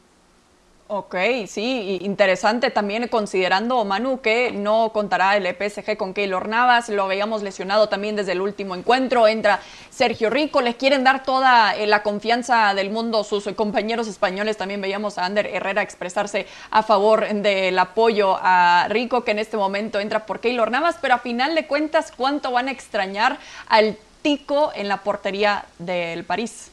Ok, 0.90 1.16
sí, 1.48 1.98
interesante 2.01 2.70
también 2.70 3.09
considerando, 3.09 3.85
Manu, 3.85 4.22
que 4.22 4.53
no 4.53 4.90
contará 4.94 5.37
el 5.37 5.44
PSG 5.46 5.98
con 5.98 6.14
Keylor 6.14 6.48
Navas, 6.48 6.88
lo 6.88 7.07
veíamos 7.07 7.42
lesionado 7.42 7.90
también 7.90 8.16
desde 8.16 8.33
el 8.33 8.40
último 8.40 8.74
encuentro, 8.74 9.29
entra 9.29 9.61
Sergio 9.90 10.31
Rico, 10.31 10.62
les 10.62 10.77
quieren 10.77 11.05
dar 11.05 11.24
toda 11.24 11.77
eh, 11.77 11.87
la 11.87 12.03
confianza 12.03 12.72
del 12.72 12.88
mundo, 12.88 13.22
sus 13.22 13.44
compañeros 13.55 14.09
españoles, 14.09 14.57
también 14.57 14.81
veíamos 14.81 15.18
a 15.18 15.27
Ander 15.27 15.48
Herrera 15.48 15.83
expresarse 15.83 16.46
a 16.70 16.83
favor 16.83 17.29
del 17.29 17.79
apoyo 17.79 18.38
a 18.40 18.87
Rico, 18.88 19.24
que 19.24 19.33
en 19.33 19.40
este 19.40 19.59
momento 19.59 20.01
entra 20.01 20.24
por 20.24 20.40
Keylor 20.40 20.70
Navas, 20.70 20.96
pero 21.03 21.16
a 21.16 21.18
final 21.18 21.55
de 21.55 21.66
cuentas, 21.66 22.14
¿cuánto 22.16 22.51
van 22.51 22.68
a 22.68 22.70
extrañar 22.70 23.38
al 23.68 23.98
Tico 24.22 24.72
en 24.74 24.88
la 24.88 25.03
portería 25.03 25.66
del 25.79 26.24
París? 26.24 26.70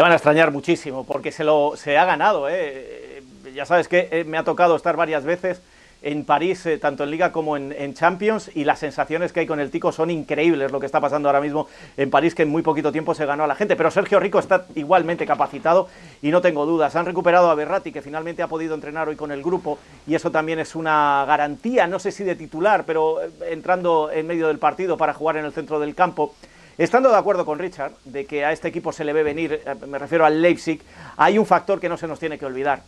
Le 0.00 0.02
van 0.02 0.12
a 0.12 0.14
extrañar 0.14 0.50
muchísimo, 0.50 1.04
porque 1.04 1.30
se, 1.30 1.44
lo, 1.44 1.74
se 1.76 1.98
ha 1.98 2.06
ganado, 2.06 2.48
¿eh? 2.48 3.22
ya 3.54 3.66
sabes 3.66 3.86
que 3.86 4.08
eh, 4.10 4.24
me 4.24 4.38
ha 4.38 4.44
tocado 4.44 4.74
estar 4.74 4.96
varias 4.96 5.24
veces 5.24 5.60
en 6.00 6.24
París, 6.24 6.64
eh, 6.64 6.78
tanto 6.78 7.04
en 7.04 7.10
Liga 7.10 7.32
como 7.32 7.54
en, 7.58 7.92
Champions, 7.92 8.50
y 8.54 8.64
las 8.64 8.78
sensaciones 8.78 9.30
que 9.30 9.40
hay 9.40 9.46
con 9.46 9.60
el 9.60 9.70
Tico 9.70 9.92
son 9.92 10.08
increíbles, 10.08 10.72
lo 10.72 10.80
que 10.80 10.86
está 10.86 11.02
pasando 11.02 11.28
ahora 11.28 11.42
mismo 11.42 11.68
en 11.98 12.08
París, 12.08 12.34
que 12.34 12.44
en 12.44 12.48
muy 12.48 12.62
poquito 12.62 12.90
tiempo 12.92 13.14
se 13.14 13.26
ganó 13.26 13.44
a 13.44 13.46
la 13.46 13.54
gente. 13.54 13.76
Pero 13.76 13.90
Sergio 13.90 14.18
Rico 14.20 14.38
está 14.38 14.64
igualmente 14.74 15.26
capacitado 15.26 15.88
y 16.22 16.30
no 16.30 16.40
tengo 16.40 16.64
dudas. 16.64 16.96
Han 16.96 17.04
recuperado 17.04 17.50
a 17.50 17.54
Berratti, 17.54 17.92
que 17.92 18.00
finalmente 18.00 18.42
ha 18.42 18.48
podido 18.48 18.74
entrenar 18.74 19.06
hoy 19.06 19.16
con 19.16 19.30
el 19.32 19.42
grupo, 19.42 19.78
y 20.06 20.14
eso 20.14 20.30
también 20.30 20.60
es 20.60 20.74
una 20.74 21.26
garantía, 21.28 21.86
no 21.86 21.98
sé 21.98 22.10
si 22.10 22.24
de 22.24 22.36
titular, 22.36 22.84
pero 22.86 23.20
eh, 23.20 23.28
entrando 23.50 24.10
en 24.10 24.26
medio 24.26 24.48
del 24.48 24.58
partido 24.58 24.96
para 24.96 25.12
jugar 25.12 25.36
en 25.36 25.44
el 25.44 25.52
centro 25.52 25.78
del 25.78 25.94
campo. 25.94 26.34
Estando 26.80 27.10
de 27.10 27.16
acuerdo 27.16 27.44
con 27.44 27.58
Richard 27.58 27.92
de 28.06 28.24
que 28.24 28.42
a 28.42 28.52
este 28.52 28.68
equipo 28.68 28.90
se 28.90 29.04
le 29.04 29.12
ve 29.12 29.22
venir, 29.22 29.60
me 29.86 29.98
refiero 29.98 30.24
al 30.24 30.40
Leipzig, 30.40 30.80
hay 31.18 31.36
un 31.36 31.44
factor 31.44 31.78
que 31.78 31.90
no 31.90 31.98
se 31.98 32.06
nos 32.06 32.18
tiene 32.18 32.38
que 32.38 32.46
olvidar 32.46 32.80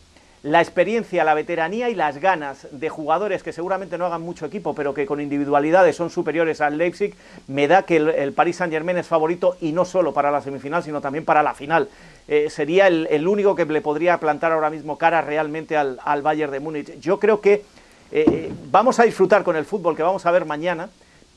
la 0.42 0.62
experiencia, 0.62 1.24
la 1.24 1.34
veteranía 1.34 1.90
y 1.90 1.94
las 1.94 2.16
ganas 2.16 2.68
de 2.70 2.88
jugadores 2.88 3.42
que 3.42 3.52
seguramente 3.52 3.98
no 3.98 4.06
hagan 4.06 4.22
mucho 4.22 4.46
equipo, 4.46 4.74
pero 4.74 4.94
que 4.94 5.04
con 5.04 5.20
individualidades 5.20 5.94
son 5.94 6.08
superiores 6.08 6.62
al 6.62 6.78
Leipzig, 6.78 7.14
me 7.48 7.68
da 7.68 7.82
que 7.82 7.96
el, 7.96 8.32
Paris 8.32 8.56
Saint 8.56 8.72
Germain 8.72 8.96
es 8.96 9.06
favorito 9.06 9.58
y 9.60 9.72
no 9.72 9.84
solo 9.84 10.14
para 10.14 10.30
la 10.30 10.40
semifinal, 10.40 10.82
sino 10.82 11.02
también 11.02 11.26
para 11.26 11.42
la 11.42 11.52
final. 11.52 11.90
Eh, 12.28 12.48
sería 12.48 12.86
el, 12.86 13.28
único 13.28 13.54
que 13.54 13.66
le 13.66 13.82
podría 13.82 14.16
plantar 14.16 14.52
ahora 14.52 14.70
mismo 14.70 14.96
cara 14.96 15.20
realmente 15.20 15.76
al, 15.76 16.22
Bayern 16.22 16.50
de 16.50 16.60
Múnich. 16.60 16.98
Yo 16.98 17.20
creo 17.20 17.42
que 17.42 17.62
eh, 18.10 18.50
vamos 18.70 18.98
a 19.00 19.02
disfrutar 19.02 19.44
con 19.44 19.54
el 19.54 19.66
fútbol 19.66 19.94
que 19.94 20.02
vamos 20.02 20.24
a 20.24 20.30
ver 20.30 20.46
mañana, 20.46 20.88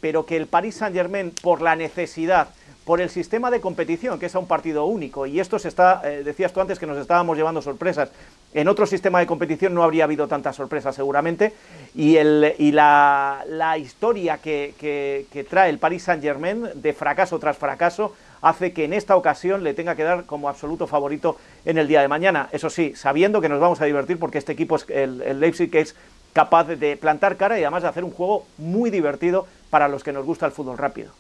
pero 0.02 0.26
que 0.26 0.38
el 0.38 0.48
Paris 0.48 0.76
Saint 0.76 0.96
Germain, 0.96 1.32
por 1.42 1.62
la 1.62 1.76
necesidad, 1.76 2.50
por 2.86 3.02
el 3.02 3.10
sistema 3.10 3.50
de 3.50 3.60
competición, 3.60 4.20
que 4.20 4.28
es 4.28 4.36
un 4.36 4.46
partido 4.46 4.86
único. 4.86 5.26
Y 5.26 5.40
esto 5.40 5.58
se 5.58 5.68
está, 5.68 6.02
eh, 6.06 6.24
decías 6.24 6.54
tú 6.54 6.62
antes 6.62 6.78
que 6.78 6.86
nos 6.86 6.98
estábamos 7.00 7.36
llevando 7.36 7.62
sorpresas. 7.62 8.12
En 8.54 8.68
otro 8.68 8.86
sistema 8.86 9.20
de 9.20 9.26
competición 9.26 9.74
no 9.74 9.84
habría 9.84 10.06
habido 10.06 10.28
tantas 10.28 10.56
sorpresas 10.56 10.96
seguramente. 10.96 11.52
Y, 11.96 12.16
el, 12.18 12.54
y 12.60 12.72
la, 12.72 13.44
historia 13.80 14.38
que, 14.38 14.76
que, 14.80 15.44
trae 15.44 15.70
el 15.70 15.80
Paris 15.80 16.04
Saint 16.04 16.24
Germain 16.24 16.70
de 16.76 16.94
fracaso 16.94 17.40
tras 17.40 17.58
fracaso 17.58 18.16
hace 18.42 18.72
que 18.72 18.86
en 18.86 18.94
esta 18.94 19.16
ocasión 19.16 19.64
le 19.64 19.74
tenga 19.74 19.96
que 19.96 20.04
dar 20.04 20.26
como 20.26 20.48
absoluto 20.48 20.86
favorito 20.86 21.38
en 21.66 21.80
el 21.80 21.88
día 21.88 22.02
de 22.02 22.08
mañana. 22.08 22.48
Eso 22.52 22.70
sí, 22.70 22.94
sabiendo 22.96 23.42
que 23.42 23.50
nos 23.50 23.60
vamos 23.60 23.82
a 23.82 23.86
divertir 23.86 24.20
porque 24.20 24.38
este 24.38 24.52
equipo 24.52 24.76
es 24.76 24.86
el, 24.90 25.22
el 25.24 25.40
Leipzig 25.40 25.72
que 25.72 25.80
es 25.80 25.96
capaz 26.36 26.66
de 26.66 26.98
plantar 26.98 27.38
cara 27.38 27.58
y 27.58 27.64
además 27.64 27.84
de 27.84 27.90
hacer 27.90 28.04
un 28.04 28.12
juego 28.12 28.46
muy 28.58 28.90
divertido 28.90 29.48
para 29.70 29.88
los 29.88 30.04
que 30.04 30.12
nos 30.12 30.26
gusta 30.26 30.46
el 30.46 30.52
fútbol 30.52 30.78
rápido. 30.78 31.14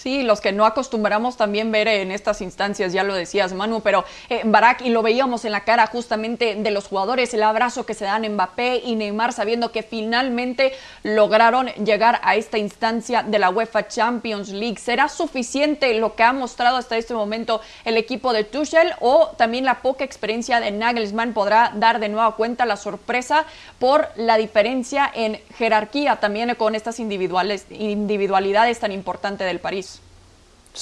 Sí, 0.00 0.22
los 0.22 0.40
que 0.40 0.52
no 0.52 0.64
acostumbramos 0.64 1.36
también 1.36 1.70
ver 1.70 1.86
en 1.86 2.10
estas 2.10 2.40
instancias, 2.40 2.94
ya 2.94 3.04
lo 3.04 3.14
decías 3.14 3.52
Manu, 3.52 3.82
pero 3.82 4.06
eh, 4.30 4.40
Barak, 4.46 4.80
y 4.80 4.88
lo 4.88 5.02
veíamos 5.02 5.44
en 5.44 5.52
la 5.52 5.64
cara 5.64 5.86
justamente 5.88 6.54
de 6.54 6.70
los 6.70 6.86
jugadores, 6.86 7.34
el 7.34 7.42
abrazo 7.42 7.84
que 7.84 7.92
se 7.92 8.06
dan 8.06 8.26
Mbappé 8.26 8.80
y 8.82 8.96
Neymar 8.96 9.34
sabiendo 9.34 9.72
que 9.72 9.82
finalmente 9.82 10.72
lograron 11.02 11.66
llegar 11.84 12.18
a 12.24 12.36
esta 12.36 12.56
instancia 12.56 13.22
de 13.22 13.38
la 13.38 13.50
UEFA 13.50 13.88
Champions 13.88 14.48
League. 14.48 14.78
¿Será 14.78 15.06
suficiente 15.10 15.92
lo 15.92 16.14
que 16.14 16.22
ha 16.22 16.32
mostrado 16.32 16.78
hasta 16.78 16.96
este 16.96 17.12
momento 17.12 17.60
el 17.84 17.98
equipo 17.98 18.32
de 18.32 18.44
Tuchel 18.44 18.94
o 19.00 19.32
también 19.36 19.66
la 19.66 19.82
poca 19.82 20.04
experiencia 20.04 20.60
de 20.60 20.70
Nagelsmann 20.70 21.34
podrá 21.34 21.72
dar 21.74 22.00
de 22.00 22.08
nueva 22.08 22.36
cuenta 22.36 22.64
la 22.64 22.78
sorpresa 22.78 23.44
por 23.78 24.08
la 24.16 24.38
diferencia 24.38 25.10
en 25.14 25.42
jerarquía 25.58 26.16
también 26.20 26.54
con 26.54 26.74
estas 26.74 27.00
individuales, 27.00 27.66
individualidades 27.68 28.78
tan 28.80 28.92
importantes 28.92 29.46
del 29.46 29.60
París? 29.60 29.89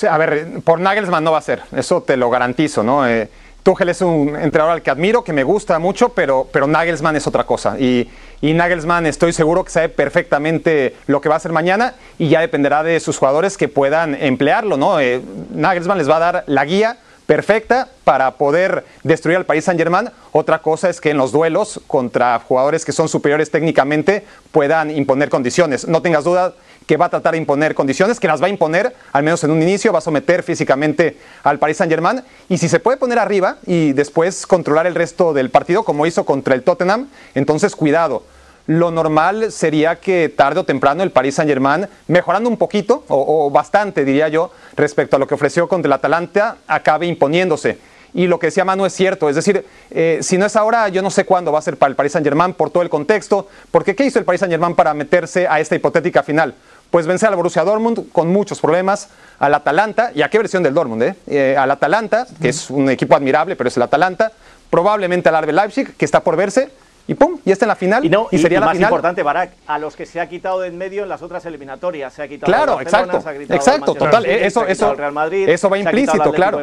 A 0.08 0.18
ver, 0.18 0.60
por 0.64 0.80
Nagelsmann 0.80 1.24
no 1.24 1.32
va 1.32 1.38
a 1.38 1.42
ser, 1.42 1.62
eso 1.74 2.02
te 2.02 2.16
lo 2.16 2.30
garantizo, 2.30 2.82
¿no? 2.82 3.06
Eh, 3.06 3.28
Tuchel 3.62 3.88
es 3.88 4.00
un 4.00 4.36
entrenador 4.36 4.72
al 4.72 4.82
que 4.82 4.90
admiro, 4.90 5.22
que 5.22 5.32
me 5.32 5.42
gusta 5.42 5.78
mucho, 5.78 6.10
pero, 6.10 6.48
pero 6.50 6.66
Nagelsmann 6.66 7.16
es 7.16 7.26
otra 7.26 7.44
cosa. 7.44 7.78
Y, 7.78 8.08
Nagelsmann 8.40 9.04
estoy 9.04 9.32
seguro 9.32 9.64
que 9.64 9.70
sabe 9.70 9.88
perfectamente 9.88 10.94
lo 11.06 11.20
que 11.20 11.28
va 11.28 11.34
a 11.34 11.38
hacer 11.38 11.52
mañana 11.52 11.94
y 12.18 12.28
ya 12.28 12.40
dependerá 12.40 12.82
de 12.82 13.00
sus 13.00 13.18
jugadores 13.18 13.56
que 13.56 13.68
puedan 13.68 14.14
emplearlo, 14.14 14.76
¿no? 14.76 15.00
Eh, 15.00 15.20
Nagelsmann 15.50 15.98
les 15.98 16.08
va 16.08 16.16
a 16.16 16.20
dar 16.20 16.44
la 16.46 16.64
guía 16.64 16.98
perfecta 17.28 17.88
para 18.04 18.38
poder 18.38 18.86
destruir 19.02 19.36
al 19.36 19.44
país 19.44 19.62
Saint 19.62 19.78
Germain. 19.78 20.08
Otra 20.32 20.62
cosa 20.62 20.88
es 20.88 20.98
que 20.98 21.10
en 21.10 21.18
los 21.18 21.30
duelos 21.30 21.78
contra 21.86 22.38
jugadores 22.38 22.86
que 22.86 22.92
son 22.92 23.06
superiores 23.06 23.50
técnicamente 23.50 24.24
puedan 24.50 24.90
imponer 24.90 25.28
condiciones. 25.28 25.86
No 25.86 26.00
tengas 26.00 26.24
duda 26.24 26.54
que 26.86 26.96
va 26.96 27.04
a 27.04 27.10
tratar 27.10 27.32
de 27.32 27.38
imponer 27.38 27.74
condiciones, 27.74 28.18
que 28.18 28.28
las 28.28 28.42
va 28.42 28.46
a 28.46 28.48
imponer, 28.48 28.96
al 29.12 29.22
menos 29.24 29.44
en 29.44 29.50
un 29.50 29.60
inicio, 29.60 29.92
va 29.92 29.98
a 29.98 30.00
someter 30.00 30.42
físicamente 30.42 31.18
al 31.42 31.58
Paris 31.58 31.76
Saint 31.76 31.92
Germain. 31.92 32.22
Y 32.48 32.56
si 32.56 32.66
se 32.66 32.80
puede 32.80 32.96
poner 32.96 33.18
arriba 33.18 33.58
y 33.66 33.92
después 33.92 34.46
controlar 34.46 34.86
el 34.86 34.94
resto 34.94 35.34
del 35.34 35.50
partido, 35.50 35.84
como 35.84 36.06
hizo 36.06 36.24
contra 36.24 36.54
el 36.54 36.62
Tottenham, 36.62 37.10
entonces 37.34 37.76
cuidado. 37.76 38.22
Lo 38.68 38.90
normal 38.90 39.50
sería 39.50 39.96
que 39.96 40.28
tarde 40.28 40.60
o 40.60 40.64
temprano 40.64 41.02
el 41.02 41.10
Paris 41.10 41.36
Saint 41.36 41.48
Germain, 41.48 41.88
mejorando 42.06 42.50
un 42.50 42.58
poquito, 42.58 43.02
o, 43.08 43.50
bastante 43.50 44.04
diría 44.04 44.28
yo, 44.28 44.52
respecto 44.76 45.16
a 45.16 45.18
lo 45.18 45.26
que 45.26 45.32
ofreció 45.32 45.66
contra 45.66 45.88
el 45.88 45.92
Atalanta, 45.94 46.58
acabe 46.66 47.06
imponiéndose. 47.06 47.78
Y 48.12 48.26
lo 48.26 48.38
que 48.38 48.48
decía 48.48 48.66
Manu 48.66 48.84
es 48.84 48.92
cierto, 48.92 49.30
es 49.30 49.36
decir, 49.36 49.64
eh, 49.90 50.18
si 50.20 50.36
no 50.36 50.44
es 50.44 50.54
ahora, 50.54 50.86
yo 50.90 51.00
no 51.00 51.10
sé 51.10 51.24
cuándo 51.24 51.50
va 51.50 51.60
a 51.60 51.62
ser 51.62 51.78
para 51.78 51.88
el 51.88 51.96
Paris 51.96 52.12
Saint 52.12 52.26
Germain 52.26 52.52
por 52.52 52.68
todo 52.68 52.82
el 52.82 52.90
contexto, 52.90 53.48
porque 53.70 53.96
¿qué 53.96 54.04
hizo 54.04 54.18
el 54.18 54.26
Paris 54.26 54.40
Saint 54.40 54.52
Germain 54.52 54.74
para 54.74 54.92
meterse 54.92 55.48
a 55.48 55.60
esta 55.60 55.74
hipotética 55.74 56.22
final? 56.22 56.54
pues 56.90 57.06
vencer 57.06 57.28
al 57.28 57.36
Borussia 57.36 57.64
Dortmund 57.64 58.10
con 58.12 58.28
muchos 58.28 58.60
problemas, 58.60 59.08
al 59.38 59.54
Atalanta, 59.54 60.10
y 60.14 60.22
a 60.22 60.30
qué 60.30 60.38
versión 60.38 60.62
del 60.62 60.72
Dortmund, 60.72 61.02
eh? 61.02 61.14
eh 61.26 61.56
al 61.56 61.70
Atalanta, 61.70 62.26
que 62.40 62.48
es 62.48 62.70
un 62.70 62.88
equipo 62.88 63.14
admirable, 63.14 63.56
pero 63.56 63.68
es 63.68 63.76
el 63.76 63.82
Atalanta, 63.82 64.32
probablemente 64.70 65.28
al 65.28 65.42
RB 65.42 65.52
Leipzig, 65.52 65.94
que 65.96 66.04
está 66.04 66.20
por 66.20 66.36
verse, 66.36 66.70
y 67.08 67.14
pum, 67.14 67.40
y 67.42 67.50
está 67.50 67.64
en 67.64 67.68
la 67.68 67.74
final. 67.74 68.04
Y, 68.04 68.10
no, 68.10 68.28
y, 68.30 68.38
sería 68.38 68.60
la 68.60 68.66
más 68.66 68.78
importante, 68.78 69.22
Barak, 69.22 69.52
a 69.66 69.78
los 69.78 69.96
que 69.96 70.04
se 70.04 70.20
ha 70.20 70.28
quitado 70.28 70.60
de 70.60 70.68
en 70.68 70.76
medio 70.76 71.04
en 71.04 71.08
las 71.08 71.22
otras 71.22 71.44
eliminatorias. 71.46 72.12
Se 72.12 72.22
ha 72.22 72.28
quitado 72.28 72.52
claro, 72.52 72.80
exacto, 72.82 73.16
exacto, 73.48 73.94
total. 73.94 74.26
eso, 74.26 74.66
eso, 74.66 74.94
Real 74.94 75.12
Madrid, 75.12 75.48
eso 75.48 75.70
va 75.70 75.78
implícito, 75.78 76.30
claro. 76.32 76.62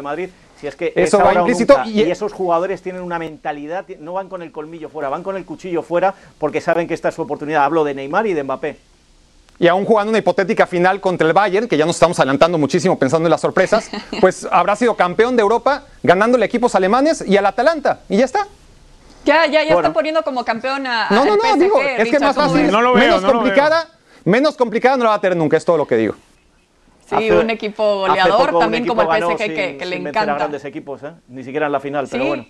Si 0.61 0.67
es 0.67 0.75
que 0.75 0.93
eso 0.95 1.17
va 1.17 1.33
implícito 1.33 1.77
y, 1.85 2.01
esos 2.03 2.31
jugadores 2.31 2.83
tienen 2.83 3.01
una 3.01 3.17
mentalidad, 3.17 3.85
no 3.99 4.13
van 4.13 4.29
con 4.29 4.43
el 4.43 4.51
colmillo 4.51 4.87
fuera, 4.87 5.09
van 5.09 5.23
con 5.23 5.35
el 5.35 5.45
cuchillo 5.45 5.81
fuera 5.81 6.13
porque 6.37 6.61
saben 6.61 6.87
que 6.87 6.93
esta 6.93 7.09
es 7.09 7.15
su 7.15 7.23
oportunidad. 7.23 7.63
Hablo 7.63 7.83
de 7.83 7.95
Neymar 7.95 8.27
y 8.27 8.33
de 8.33 8.43
Mbappé. 8.43 8.77
y 9.57 9.67
aún 9.67 9.83
jugando 9.83 10.11
una 10.11 10.19
hipotética 10.19 10.67
final 10.67 11.01
contra 11.01 11.27
el 11.27 11.33
Bayern, 11.33 11.67
que 11.67 11.75
ya 11.75 11.87
nos 11.87 11.95
estamos 11.95 12.19
adelantando 12.19 12.59
muchísimo 12.59 12.99
pensando 12.99 13.25
en 13.25 13.31
las 13.31 13.41
sorpresas, 13.41 13.89
pues 14.21 14.47
habrá 14.51 14.75
sido 14.75 14.95
campeón 14.95 15.35
de 15.35 15.41
Europa 15.41 15.85
ganándole 16.03 16.45
equipos 16.45 16.75
alemanes 16.75 17.23
y 17.27 17.35
al 17.35 17.47
Atalanta. 17.47 18.01
Y 18.09 18.17
ya 18.17 18.25
está. 18.25 18.47
Ya, 19.25 19.45
ya, 19.47 19.63
ya 19.63 19.73
está 19.75 19.91
poniendo 19.93 20.23
como 20.23 20.45
campeón 20.45 20.85
a. 20.87 21.07
No, 21.09 21.25
no, 21.25 21.35
no, 21.35 21.43
PSG, 21.43 21.59
digo, 21.59 21.81
es 21.81 22.09
que 22.09 22.19
más 22.19 22.35
¿cómo 22.35 22.49
fácil? 22.49 22.71
No 22.71 22.81
lo 22.81 22.93
veo, 22.93 23.03
menos 23.03 23.21
no 23.21 23.27
lo 23.27 23.33
veo. 23.33 23.41
complicada, 23.41 23.87
menos 24.23 24.55
complicada 24.55 24.97
no 24.97 25.03
la 25.03 25.09
va 25.11 25.15
a 25.17 25.21
tener 25.21 25.37
nunca, 25.37 25.57
es 25.57 25.65
todo 25.65 25.77
lo 25.77 25.87
que 25.87 25.97
digo. 25.97 26.15
Sí, 27.07 27.15
Hace- 27.15 27.37
un 27.37 27.49
equipo 27.49 27.99
goleador, 27.99 28.53
un 28.53 28.59
también 28.59 28.83
equipo 28.83 28.95
como 28.95 29.13
el 29.13 29.19
ganó 29.21 29.31
PSG, 29.37 29.37
que, 29.37 29.45
sin- 29.69 29.77
que 29.77 29.85
le 29.85 29.95
sin 29.95 30.03
vencer 30.05 30.19
a 30.19 30.23
encanta. 30.23 30.33
grandes 30.39 30.65
equipos, 30.65 31.03
¿eh? 31.03 31.11
Ni 31.27 31.43
siquiera 31.43 31.65
en 31.67 31.71
la 31.71 31.79
final, 31.79 32.07
pero 32.09 32.23
Sí. 32.23 32.27
bueno. 32.29 32.45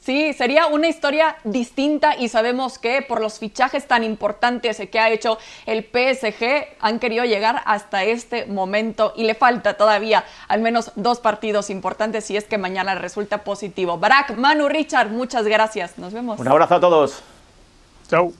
Sí, 0.00 0.32
sería 0.34 0.68
una 0.68 0.86
historia 0.86 1.36
distinta 1.42 2.16
y 2.16 2.28
sabemos 2.28 2.78
que 2.78 3.02
por 3.02 3.20
los 3.20 3.40
fichajes 3.40 3.88
tan 3.88 4.04
importantes 4.04 4.80
que 4.90 5.00
ha 5.00 5.10
hecho 5.10 5.38
el 5.66 5.82
PSG 5.82 6.76
han 6.80 7.00
querido 7.00 7.24
llegar 7.24 7.62
hasta 7.64 8.04
este 8.04 8.46
momento 8.46 9.12
y 9.16 9.24
le 9.24 9.34
falta 9.34 9.74
todavía 9.74 10.24
al 10.46 10.60
menos 10.60 10.92
dos 10.94 11.18
partidos 11.18 11.70
importantes 11.70 12.24
si 12.24 12.36
es 12.36 12.44
que 12.44 12.56
mañana 12.56 12.94
resulta 12.94 13.42
positivo. 13.42 13.98
Barak, 13.98 14.36
Manu, 14.36 14.68
Richard, 14.68 15.10
muchas 15.10 15.44
gracias. 15.44 15.98
Nos 15.98 16.12
vemos. 16.12 16.38
Un 16.38 16.48
abrazo 16.48 16.76
a 16.76 16.80
todos. 16.80 17.22
Chau. 18.08 18.32